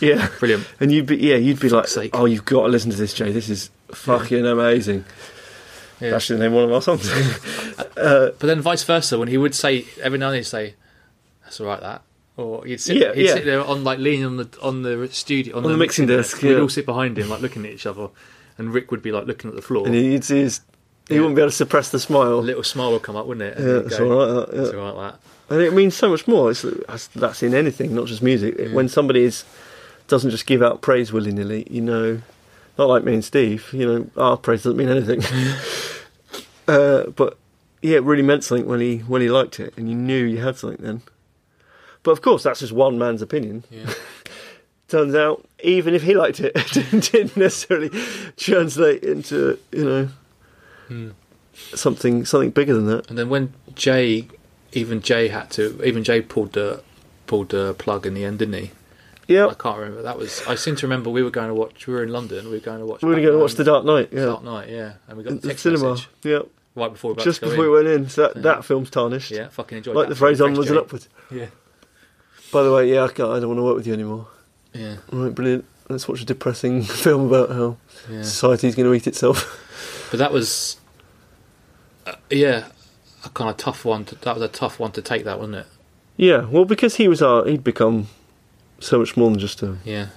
[0.00, 2.10] yeah, brilliant." and you'd be yeah you'd be like, sake.
[2.14, 3.32] oh, you've got to listen to this, Jay.
[3.32, 5.04] This is fucking amazing.
[6.00, 6.10] Yeah.
[6.12, 7.10] That's the name of one of our songs.
[7.96, 10.74] Uh, but then vice versa, when he would say every now and then he'd say,
[11.42, 12.02] "That's all right," that.
[12.40, 13.34] Or he'd sit, Yeah, he'd yeah.
[13.34, 16.40] sit there on like leaning on the on the studio on, On the mixing desk,
[16.42, 18.08] We'd all sit behind him, like looking at each other,
[18.58, 19.86] and Rick would be like looking at the floor.
[19.86, 20.60] and he'd see his,
[21.08, 21.20] he Yeah.
[21.20, 22.34] wouldn't be able to suppress the smile.
[22.34, 23.58] a little smile would come up, wouldn't it?
[23.58, 24.34] And Yeah, that's go, all right.
[24.46, 24.62] That, yeah.
[24.62, 25.20] That's all right, that.
[25.54, 26.50] And it means so much more.
[26.52, 28.54] It's, that's, that's in anything, not just music.
[28.58, 28.72] Yeah.
[28.72, 29.44] When somebody is
[30.06, 32.20] doesn't just give out praise willy nilly, you know,
[32.78, 33.68] not like me and Steve.
[33.72, 35.22] You know, our praise doesn't mean anything.
[36.68, 37.36] uh, but
[37.82, 40.38] yeah, it really meant something when he when he liked it, and you knew you
[40.38, 41.02] had something then.
[42.02, 43.64] But of course, that's just one man's opinion.
[43.70, 43.92] Yeah.
[44.88, 47.90] Turns out, even if he liked it, it didn't necessarily
[48.36, 50.08] translate into you know
[50.88, 51.10] Hmm.
[51.74, 53.08] something something bigger than that.
[53.08, 54.26] And then when Jay,
[54.72, 56.82] even Jay had to, even Jay pulled the
[57.28, 58.70] pulled the plug in the end, didn't he?
[59.28, 60.02] Yeah, I can't remember.
[60.02, 60.42] That was.
[60.48, 61.86] I seem to remember we were going to watch.
[61.86, 62.46] We were in London.
[62.46, 63.02] We were going to watch.
[63.02, 64.08] we were going to watch The Dark Knight.
[64.10, 64.68] Yeah, Dark Knight.
[64.68, 65.90] Yeah, and we got the the cinema.
[65.92, 66.40] message Yeah,
[66.74, 67.60] right before we just before in.
[67.60, 68.08] we went in.
[68.08, 68.42] So that, Yeah.
[68.42, 69.30] that film's tarnished.
[69.30, 69.98] Yeah, fucking enjoyed it.
[70.00, 71.08] like the phrase onwards and upwards.
[71.30, 71.46] Yeah,
[72.52, 74.26] By the way, yeah, I, can't, I don't want to work with you anymore.
[74.72, 75.64] yeah, All right, brilliant.
[75.88, 77.76] Let's watch a depressing film about how
[78.10, 78.22] yeah.
[78.22, 80.08] society's going to eat itself.
[80.10, 80.76] But that was,
[82.06, 82.68] uh, yeah,
[83.24, 84.04] a kind of tough one.
[84.06, 85.24] To, that was a tough one to take.
[85.24, 85.66] That wasn't it?
[86.16, 88.08] yeah, well, because he was our, he'd become
[88.80, 90.08] so much more than just a Yeah.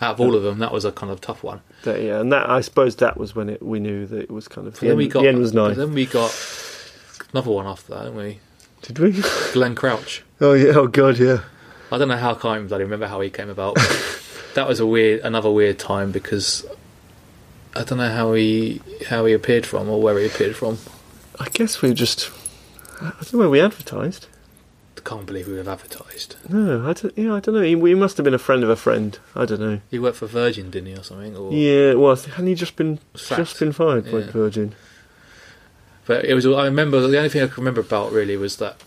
[0.00, 1.60] Out of all of them, that was a kind of tough one.
[1.82, 4.46] that, yeah, and that I suppose that was when it we knew that it was
[4.46, 5.22] kind of But the, then end, we got.
[5.22, 5.74] the end was nigh.
[5.74, 6.32] Then we got
[7.32, 8.38] another one after that, didn't we?
[8.82, 9.22] Did we?
[9.52, 10.22] Glenn Crouch.
[10.40, 11.40] Oh yeah, oh god, yeah.
[11.90, 13.76] I don't know how I can't even bloody remember how he came about.
[14.54, 16.66] that was a weird, another weird time because
[17.74, 20.78] I don't know how he how he appeared from or where he appeared from.
[21.40, 22.30] I guess we just
[23.00, 24.26] I don't know where we advertised.
[24.96, 26.36] I can't believe we have advertised.
[26.48, 27.16] No, I don't.
[27.16, 27.62] Yeah, I don't know.
[27.62, 29.16] He, he must have been a friend of a friend.
[29.36, 29.80] I don't know.
[29.90, 31.36] He worked for Virgin, didn't he, or something?
[31.36, 33.38] Or, Yeah, well, hadn't he just been Sacked.
[33.38, 34.74] just been fired by Virgin?
[36.04, 36.44] But it was.
[36.44, 38.82] I remember the only thing I can remember about really was that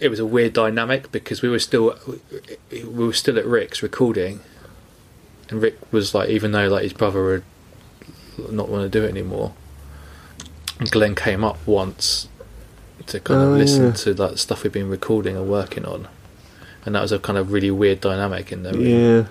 [0.00, 1.98] it was a weird dynamic because we were still
[2.70, 4.40] we were still at Rick's recording,
[5.48, 9.08] and Rick was like, even though like his brother would not want to do it
[9.10, 9.54] anymore,
[10.90, 12.28] Glenn came up once
[13.06, 13.92] to kind of Oh, listen yeah.
[13.92, 16.08] to like stuff we've been recording and working on,
[16.84, 18.76] and that was a kind of really weird dynamic in there.
[18.76, 19.24] Yeah,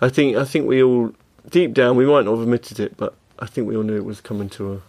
[0.00, 1.12] I think I think we all
[1.50, 4.04] deep down we might not have admitted it, but I think we all knew it
[4.04, 4.80] was coming to a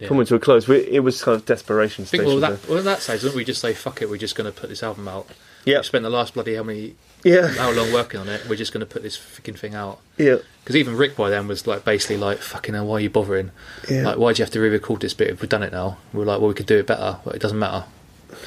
[0.00, 0.08] Yeah.
[0.08, 0.66] coming to a close.
[0.66, 2.40] We, it was kind of desperation I think station.
[2.40, 4.52] well, that, well, at that stage, didn't we just say, fuck it, we're just going
[4.52, 5.28] to put this album out?
[5.64, 8.56] yeah, We spent the last bloody how many, yeah, how long working on it, we're
[8.56, 10.00] just going to put this fucking thing out.
[10.18, 13.08] yeah, Because even Rick by then was like basically like, fucking hell, why are you
[13.10, 13.52] bothering?
[13.88, 15.72] yeah, Like, why do you have to re record this bit if we've done it
[15.72, 15.98] now?
[16.12, 17.18] We were like, well, we could do it better.
[17.24, 17.84] Well, it doesn't matter.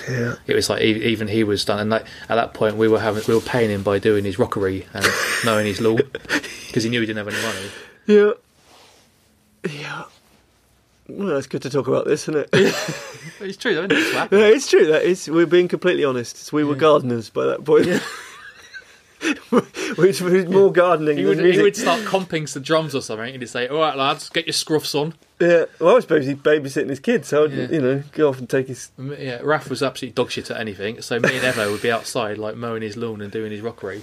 [0.10, 0.36] yeah.
[0.48, 3.24] It was like even he was done, and like at that point we were having
[3.26, 5.06] we were paying him by doing his rockery and
[5.46, 5.96] knowing his law
[6.68, 7.70] because he knew he didn't have any money.
[8.06, 8.32] Yeah.
[9.70, 10.04] Yeah.
[11.10, 12.76] Well, it's good to talk about this, isn't it?
[13.40, 13.98] It's true, though, isn't it?
[14.00, 14.88] It's yeah, it's true.
[14.88, 15.30] That is.
[15.30, 16.52] We're being completely honest.
[16.52, 16.80] We were Yeah.
[16.80, 17.86] gardeners by that point.
[19.98, 20.12] we
[20.44, 23.42] were more gardening He than would, he would start comping some drums or something, and
[23.44, 25.66] he'd say, "All right, lads, get your scruffs on." Yeah.
[25.80, 27.68] Well, I was basically babysitting his kids, so I'd, Yeah.
[27.70, 28.90] you know, go off and take his.
[28.98, 32.40] Yeah, Raph was absolutely dog shit at anything, so me and Evo would be outside
[32.40, 34.02] like mowing his lawn and doing his rockery.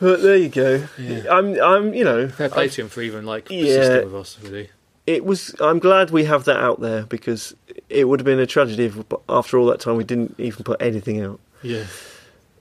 [0.00, 0.88] But there you go.
[0.98, 1.22] Yeah.
[1.30, 1.60] I'm.
[1.60, 1.94] I'm.
[1.94, 2.28] You know.
[2.28, 3.76] Fair play I- to him for even like Yeah.
[3.78, 4.70] persisting with us, really.
[5.08, 5.54] It was.
[5.60, 7.54] I'm glad we have that out there because
[7.88, 8.96] it would have been a tragedy if,
[9.28, 11.40] after all that time, we didn't even put anything out.
[11.62, 11.84] Yeah,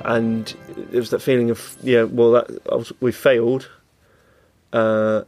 [0.06, 3.70] and there was that feeling of yeah, well, that I was, we failed.
[4.72, 5.24] Uh,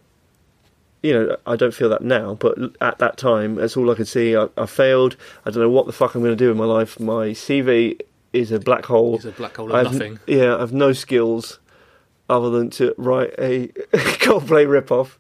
[1.03, 4.07] you know, I don't feel that now, but at that time, that's all I could
[4.07, 4.37] see.
[4.37, 5.17] I, I failed.
[5.45, 6.97] I don't know what the fuck I'm going to do with my life.
[6.97, 7.99] My CV
[8.31, 9.15] is a black hole.
[9.15, 10.19] It's a black hole I of have, nothing.
[10.27, 11.59] Yeah, I've no skills
[12.29, 13.67] other than to write a
[14.21, 15.19] Coldplay rip-off.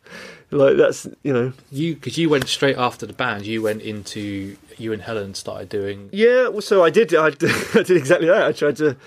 [0.51, 3.45] Like that's you know, You because you went straight after the band.
[3.45, 6.09] You went into you and Helen started doing.
[6.11, 7.13] Yeah, well, so I did.
[7.15, 8.43] I did, I did exactly that.
[8.43, 8.97] I tried to,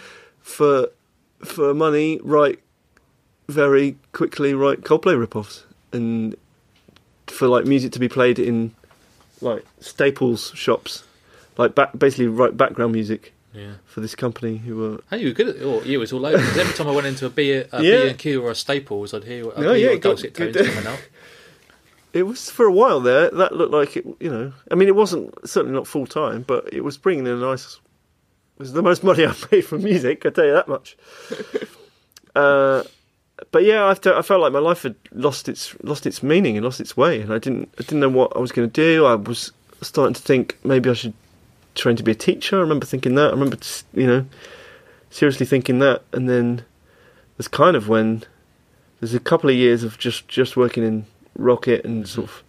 [0.41, 0.89] for
[1.45, 2.61] for money, write
[3.49, 6.35] very quickly write Coldplay rip-offs, and
[7.27, 8.75] for like music to be played in
[9.43, 11.05] like Staples shops,
[11.59, 13.73] like back, basically write background music Yeah.
[13.85, 15.01] for this company who were.
[15.11, 15.63] And you were good at it.
[15.63, 16.39] Oh, you was all over.
[16.39, 18.05] every time I went into a B a Yeah.
[18.09, 20.67] and Q or a Staples, I'd hear, I'd Oh, hear yeah, your dulcet tones good.
[20.73, 21.01] coming out.
[22.15, 23.29] It was for a while there.
[23.29, 24.07] That looked like it.
[24.21, 27.33] You know, I mean, it wasn't certainly not full time, but it was bringing in
[27.33, 27.81] a nice.
[28.57, 30.25] It was the most money I've made from music.
[30.25, 30.97] I tell you that much.
[32.37, 32.85] uh,
[33.51, 36.57] but yeah, I, felt- I felt like my life had lost its lost its meaning
[36.57, 38.73] and lost its way, and I didn't I didn't know what I was going to
[38.73, 39.05] do.
[39.07, 39.51] I was
[39.83, 41.15] starting to think maybe I should
[41.75, 42.59] train to be a teacher.
[42.59, 43.29] I remember thinking that.
[43.29, 43.59] I remember
[43.93, 44.25] you know
[45.11, 46.65] seriously thinking that, and then
[47.37, 48.23] there's kind of when
[49.01, 51.07] there's a couple of years of just just working in
[51.37, 52.43] Rocket and sort of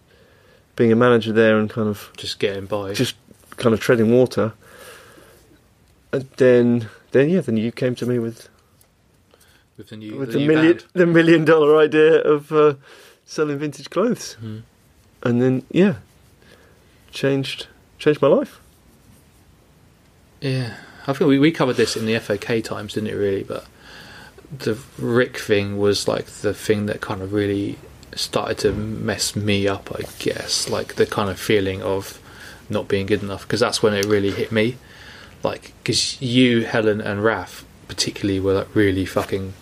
[0.76, 2.92] being a manager there and kind of Just getting by.
[2.94, 3.16] just
[3.56, 4.52] kind of treading water.
[6.12, 8.48] And then then yeah, then you came to me with
[9.76, 10.84] with the new, with the the new million band.
[10.94, 12.74] the million dollar idea of uh,
[13.24, 14.62] selling vintage clothes, Mhm.
[15.22, 15.96] and then yeah,
[17.10, 17.66] changed
[17.98, 18.60] changed my life.
[20.40, 20.76] Yeah,
[21.06, 23.14] I think we, we covered this in the FOK times, didn't it?
[23.14, 23.66] Really, but
[24.58, 27.78] the Rick thing was like the thing that kind of really
[28.14, 29.90] started to mess me up.
[29.94, 32.20] I guess, like the kind of feeling of
[32.68, 34.76] not being good enough, because that's when it really hit me.
[35.42, 39.52] Like, because you, Helen, and Raf particularly were like really fucking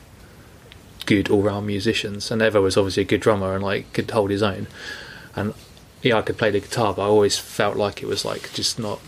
[1.07, 4.43] good all-round musicians, and Evo was obviously a good drummer and like could hold his
[4.43, 4.67] own.
[5.37, 5.53] And
[6.03, 8.79] yeah, I could play the guitar, but I always felt like it was like just
[8.79, 9.01] not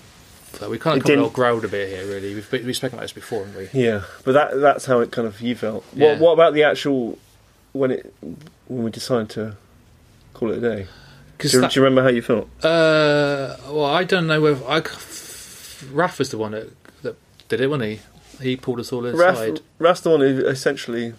[0.69, 2.35] we kind of didn't- all growled a bit here, really.
[2.35, 3.81] We've, we've spoken about this before, haven't we?
[3.83, 5.85] Yeah, but that that's how it kind of you felt.
[5.95, 6.13] Yeah.
[6.13, 7.19] What, what about the actual
[7.73, 8.13] when it
[8.69, 9.57] when we decided to
[10.35, 10.87] call it a day?
[11.39, 12.49] Do, you- do you remember how you felt?
[12.65, 14.81] uh, well, I don't know whether I.
[14.81, 17.17] Raph was the one that, that
[17.49, 18.01] did it, wasn't he?
[18.43, 19.61] He pulled us all aside.
[19.79, 21.13] Raf, Raf's the one who essentially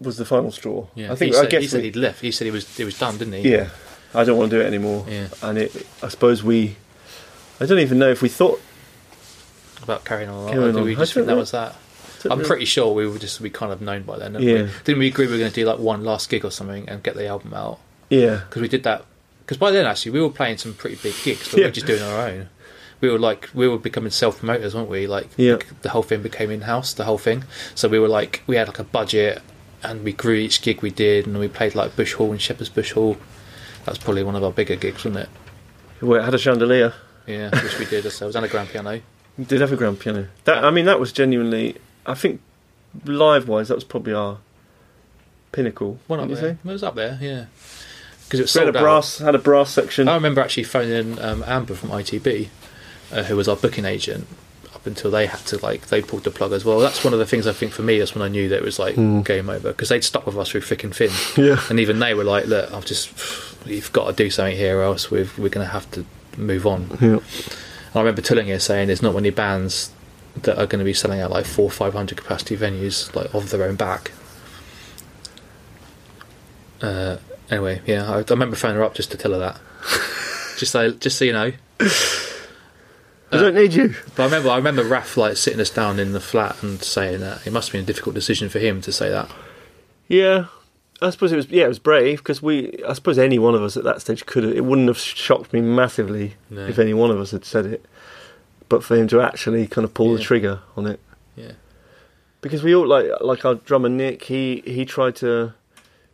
[0.00, 0.86] was the final straw.
[0.94, 2.20] yeah, I think he I said, guess he said he'd left.
[2.22, 3.50] He said he was he was done, didn't he?
[3.52, 3.68] yeah.
[4.14, 5.06] I don't want to do it anymore.
[5.08, 5.28] Yeah.
[5.42, 6.76] And it, I suppose we.
[7.60, 8.60] I don't even know if we thought.
[9.82, 10.50] About carrying on.
[10.52, 10.84] Carrying on.
[10.84, 11.74] we just think that was that?
[12.30, 14.32] I'm pretty sure we were just we kind of known by then.
[14.32, 14.62] Didn't Yeah.
[14.64, 14.70] we?
[14.84, 17.02] Didn't we agree we were going to do like one last gig or something and
[17.02, 17.78] get the album out?
[18.10, 18.42] Yeah.
[18.48, 19.04] because we did that.
[19.40, 21.68] Because by then, actually, we were playing some pretty big gigs, but we Yeah.
[21.68, 22.48] were just doing our own.
[23.00, 25.06] We were like, we were becoming self promoters, weren't we?
[25.08, 25.56] Like, Yeah.
[25.82, 27.44] the whole thing became in house, the whole thing.
[27.74, 29.42] So we were like, we had like a budget,
[29.82, 32.68] and we grew each gig we did, and we played like Bush Hall and Shepherd's
[32.70, 33.16] Bush Hall.
[33.84, 35.28] That was probably one of our bigger gigs, wasn't it?
[36.00, 36.94] Well, it had a chandelier.
[37.26, 39.00] Yeah, which we did ourselves, and a grand piano.
[39.44, 40.28] Did have a grand piano.
[40.44, 41.76] That I mean, that was genuinely.
[42.06, 42.40] I think
[43.04, 44.38] live wise, that was probably our
[45.52, 45.98] pinnacle.
[46.06, 46.58] One up wouldn't you there.
[46.64, 47.46] It was up there, yeah.
[48.24, 48.82] Because it was We had sold a out.
[48.82, 50.08] brass had a brass section.
[50.08, 52.48] I remember actually phoning um, Amber from ITB,
[53.12, 54.26] uh, who was our booking agent,
[54.74, 56.78] up until they had to like they pulled the plug as well.
[56.80, 57.98] That's one of the things I think for me.
[57.98, 60.48] That's when I knew that it was like game over because they'd stuck with us
[60.48, 61.60] through thick and thin, Yeah.
[61.68, 63.10] and even they were like, "Look, I've just
[63.66, 66.06] you've got to do something here, or else we've, we're going to have to
[66.38, 67.18] move on." Yeah.
[67.18, 69.90] And I remember telling her saying, "There's not many bands
[70.36, 73.50] that are going to be selling out like four, five hundred capacity venues like of
[73.50, 74.12] their own back."
[76.80, 77.18] Uh,
[77.50, 79.60] anyway, yeah, I, I remember phoning her up just to tell her that.
[80.58, 81.52] just so, just so you know.
[81.80, 83.94] I don't need you.
[84.14, 87.20] But I remember, I remember Raf like sitting us down in the flat and saying
[87.20, 89.30] that it must have been a difficult decision for him to say that.
[90.08, 90.46] Yeah.
[91.00, 93.62] I suppose it was yeah it was brave because we I suppose any one of
[93.62, 96.64] us at that stage could have it wouldn't have shocked me massively No.
[96.66, 97.84] if any one of us had said it,
[98.72, 100.98] but for him to actually kind of pull the trigger on it
[101.36, 101.52] Yeah,
[102.40, 105.52] because we all like like our drummer Nick he he tried to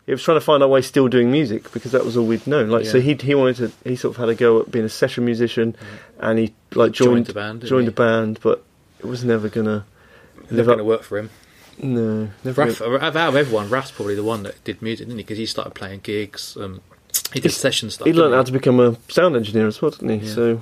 [0.07, 2.47] he was trying to find our way still doing music because that was all we'd
[2.47, 4.85] known like so he he wanted to he sort of had a go at being
[4.85, 5.77] a session musician
[6.19, 7.91] and he like Joined joined the band, joined he?
[7.93, 8.63] the band but
[9.01, 9.85] it was never gonna
[10.51, 11.29] never going to up work for him.
[11.79, 15.25] no never Raf, out of everyone, Raf's probably the one that did music, didn't he?
[15.25, 16.57] Because he started playing gigs.
[16.57, 16.81] Um,
[17.33, 18.07] he did He's- session stuff.
[18.09, 20.35] he learned how to become a sound engineer as well didn't he Yeah.
[20.35, 20.61] so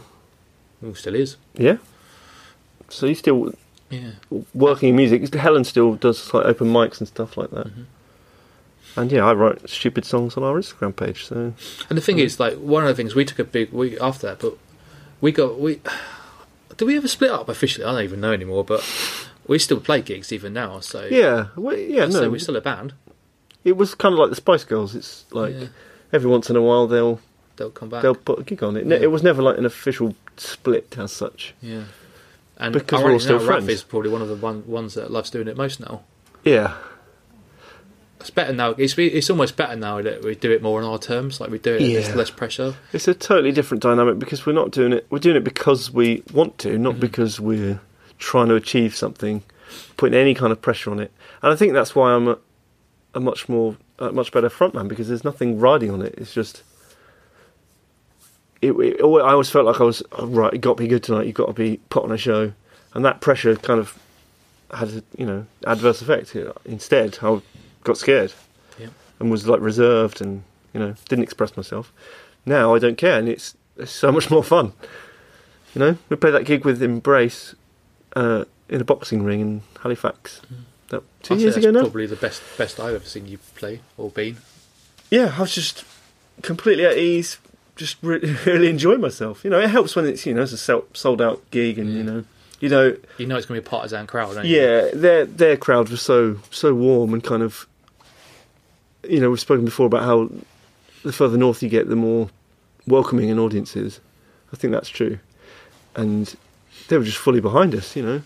[0.85, 1.37] Ooh, still is.
[1.55, 1.77] yeah
[2.89, 3.53] so he's still
[3.91, 4.11] Yeah,
[4.55, 5.33] working in music.
[5.35, 7.66] Helen still does like open mics and stuff like that.
[7.68, 7.83] Mm-hmm.
[9.01, 11.24] And yeah, I write stupid songs on our Instagram page.
[11.27, 11.53] So
[11.89, 14.29] and the thing is, like one of the things we took a big we after
[14.29, 14.57] that, but
[15.20, 15.81] we got we.
[16.77, 17.85] Did we ever split up officially?
[17.87, 18.85] I don't even know anymore, but
[19.47, 20.81] we still play gigs even now.
[20.81, 22.93] So yeah, well, yeah, so no, we're still a band.
[23.64, 24.95] it was kind of like the Spice Girls.
[24.95, 25.66] It's like Yeah.
[26.12, 27.20] every once in a while they'll
[27.57, 28.03] They'll come back.
[28.03, 28.87] they'll put a gig on it.
[28.87, 28.97] Yeah.
[28.97, 31.55] It was never like an official split as such.
[31.62, 31.84] Yeah.
[32.59, 33.68] And Because we're all still now, friends.
[33.68, 36.03] is probably one of the one, ones that loves doing it most now.
[36.45, 36.74] Yeah,
[38.20, 38.70] It's better now.
[38.78, 41.41] It's it's almost better now that we do it more on our terms.
[41.41, 42.14] Like we do it, there's Yeah.
[42.14, 42.74] less pressure.
[42.93, 45.07] it's a totally different dynamic because we're not doing it.
[45.11, 46.82] We're doing it because we want to, Mm-hmm.
[46.82, 47.80] not because we're
[48.18, 49.43] trying to achieve something,
[49.97, 51.12] putting any kind of pressure on it.
[51.43, 52.39] And I think that's why I'm a,
[53.14, 56.14] a much more, a much better frontman because there's nothing riding on it.
[56.16, 56.62] It's just.
[58.63, 60.53] It, it, I always felt like I was oh, right.
[60.53, 61.27] You've got to be good tonight.
[61.27, 62.53] You've got to be put on a show,
[62.95, 63.99] and that pressure kind of
[64.73, 66.35] had a you know adverse effect.
[66.65, 67.41] Instead, I
[67.85, 68.33] got scared
[68.79, 68.89] Yeah.
[69.21, 70.43] and was like reserved and
[70.73, 71.93] you know didn't express myself.
[72.45, 74.73] Now I don't care, and it's, it's so much more fun.
[75.75, 77.55] You know, we played that gig with Embrace
[78.15, 80.41] uh, in a boxing ring in Halifax.
[80.89, 81.81] That, two I'd say years that's ago now.
[81.83, 84.39] Probably the best best I've ever seen you play or been.
[85.11, 85.85] Yeah, I was just
[86.43, 87.39] completely at ease,
[87.77, 89.45] just re- really enjoy myself.
[89.45, 92.03] You know, it helps when it's you know it's a sold out gig, and you
[92.03, 92.07] mm.
[92.07, 92.24] know,
[92.59, 94.57] you know, You know it's going to be a partisan crowd, don't you?
[94.57, 97.66] yeah, their their crowd was so so warm and kind of.
[99.09, 100.29] You know, we've spoken before about how
[101.05, 102.29] the further north you get, the more
[102.89, 104.01] welcoming an audience is.
[104.53, 105.20] I think that's true,
[105.95, 106.35] and
[106.89, 107.95] they were just fully behind us.
[107.95, 108.22] You know,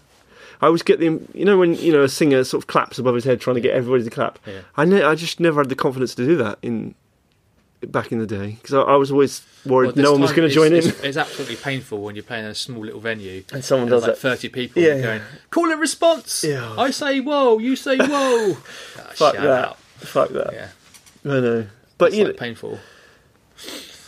[0.62, 3.14] I always get the you know when you know a singer sort of claps above
[3.14, 4.38] his head trying to get everybody to clap.
[4.46, 4.60] Yeah.
[4.76, 6.94] I ne- I just never had the confidence to do that in
[7.88, 10.48] back in the day because I, I was always worried Well, no one was going
[10.48, 10.78] to join in.
[10.78, 14.02] It's, it's absolutely painful when you're playing in a small little venue And someone there's
[14.02, 14.20] does like that.
[14.20, 15.02] thirty people Yeah, yeah.
[15.02, 16.74] going, "Call it response." Yeah.
[16.76, 18.56] I say whoa, you say whoa.
[18.56, 18.56] Ah,
[19.14, 19.46] Fuck shut that.
[19.68, 19.78] up.
[19.98, 20.52] Fuck that.
[20.52, 20.68] Yeah,
[21.24, 21.66] I know.
[21.98, 22.78] But it's you like know, painful.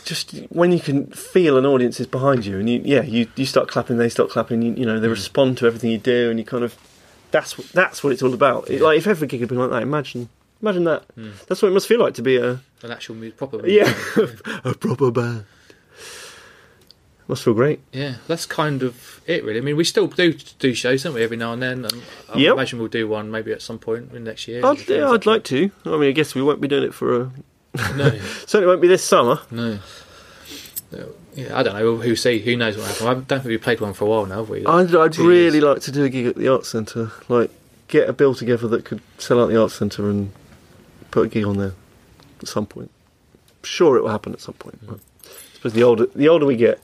[0.05, 3.45] just when you can feel an audience is behind you, and you, yeah, you, you
[3.45, 4.61] start clapping, they start clapping.
[4.61, 6.75] You, you know, they respond to everything you do, and you kind of
[7.31, 8.69] that's what- that's what it's all about.
[8.69, 8.83] It, Yeah.
[8.87, 10.29] like if every gig had been like that, imagine,
[10.63, 11.03] imagine that.
[11.13, 11.31] Hmm.
[11.47, 13.67] That's what it must feel like to be a An actual mu- proper.
[13.67, 13.93] yeah
[14.63, 15.45] a proper band.
[17.27, 17.79] Must feel great.
[17.93, 19.57] Yeah, that's kind of it, really.
[19.59, 21.85] I mean, we still do do shows, don't we, every now and then?
[21.85, 22.03] And
[22.33, 22.53] I Yep.
[22.53, 24.65] imagine we'll do one maybe at some point in next year.
[24.65, 25.71] I'd, yeah, I'd like to.
[25.85, 27.31] I mean, I guess we won't be doing it for a.
[27.95, 28.09] No,
[28.45, 29.39] Certainly won't be this summer.
[29.51, 29.79] no.
[31.35, 31.95] Yeah, I don't know.
[31.97, 32.37] Who see?
[32.39, 33.07] Who knows what happened?
[33.09, 34.63] I don't think we played one for a while now, have we?
[34.65, 35.63] I'd, I'd really years.
[35.63, 37.11] like to do a gig at the Arts Centre.
[37.29, 37.49] Like,
[37.87, 40.31] get a bill together that could sell out the Arts Centre and
[41.13, 41.73] put a gig on there
[42.41, 42.89] at some point.
[43.63, 44.79] Sure, it will happen at some point.
[44.85, 46.83] But I suppose the older the older we get,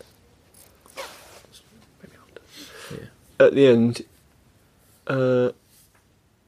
[2.01, 3.09] maybe older.
[3.39, 4.03] At the end,
[5.07, 5.49] uh,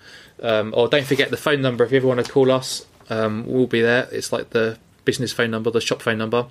[0.41, 2.85] Um, or don't forget the phone number if you ever want to call us.
[3.09, 4.07] Um, we'll be there.
[4.11, 6.45] It's like the business phone number, the shop phone number,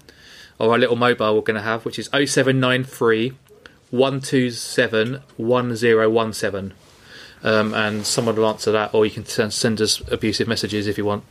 [0.59, 3.35] or our little mobile we're going to have, which is 0793
[3.91, 6.75] 127 1017.
[7.45, 10.99] Um, and someone will answer that, or you can send, send us abusive messages if
[10.99, 11.23] you want.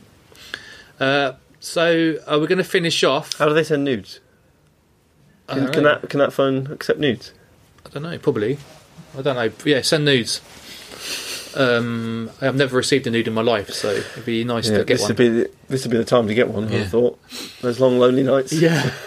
[0.98, 1.32] Uh,
[1.68, 3.36] so uh, we're going to finish off.
[3.38, 4.20] How do they send nudes?
[5.48, 5.98] I Can, don't can know.
[6.00, 7.32] that can that phone accept nudes?
[7.86, 8.18] I don't know.
[8.18, 8.58] Probably.
[9.16, 9.50] I don't know.
[9.64, 10.40] Yeah, send nudes.
[11.56, 14.86] Um, I've never received a nude in my life, so it'd be nice to get
[14.88, 15.08] this one.
[15.08, 16.68] would be the, this would be the time to get one.
[16.68, 16.84] I Yeah.
[16.86, 17.18] thought
[17.62, 18.52] those long lonely nights.
[18.52, 18.92] Yeah.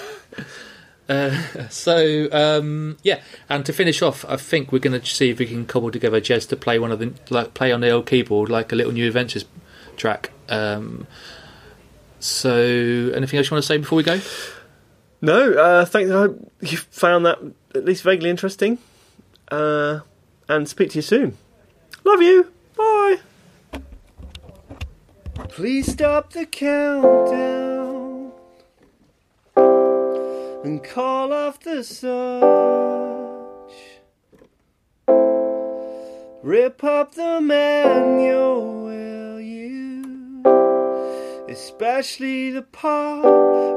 [1.09, 5.39] Uh, so um, yeah, and to finish off, I think we're going to see if
[5.39, 8.05] we can cobble together Jez to play one of the like play on the old
[8.05, 9.43] keyboard like a little new adventures
[9.97, 10.31] track.
[10.47, 11.07] Um,
[12.21, 12.55] so
[13.15, 14.19] anything else you want to say before we go?
[15.21, 16.09] No, uh, thanks.
[16.09, 17.39] I hope you found that
[17.75, 18.77] at least vaguely interesting.
[19.49, 19.99] Uh,
[20.47, 21.37] and speak to you soon.
[22.03, 22.51] Love you.
[22.75, 23.19] Bye.
[25.49, 28.31] Please stop the countdown
[29.55, 32.51] and call off the search.
[36.43, 39.20] Rip up the manual, will you?
[41.51, 43.25] Especially the part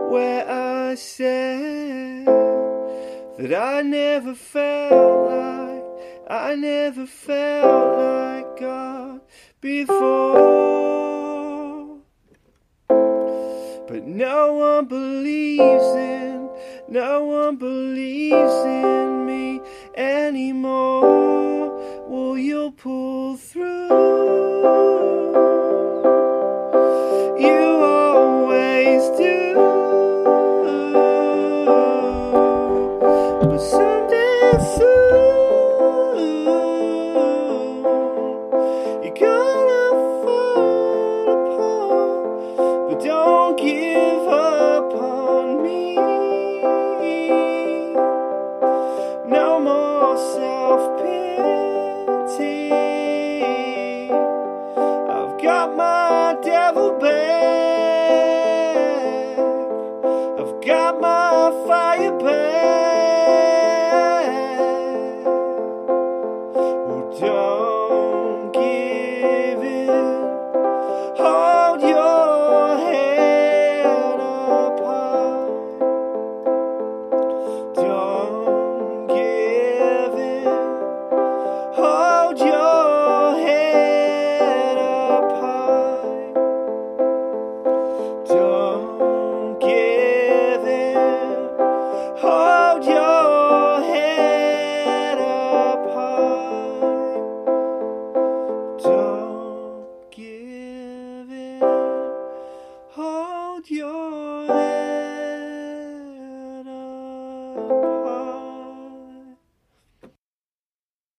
[0.09, 5.83] where I said that I never felt like
[6.31, 9.22] I never felt like God
[9.61, 9.99] before.
[12.87, 16.49] But no one believes in,
[16.89, 19.61] no one believes in me
[19.97, 21.77] anymore.
[22.07, 25.14] Will you pull through?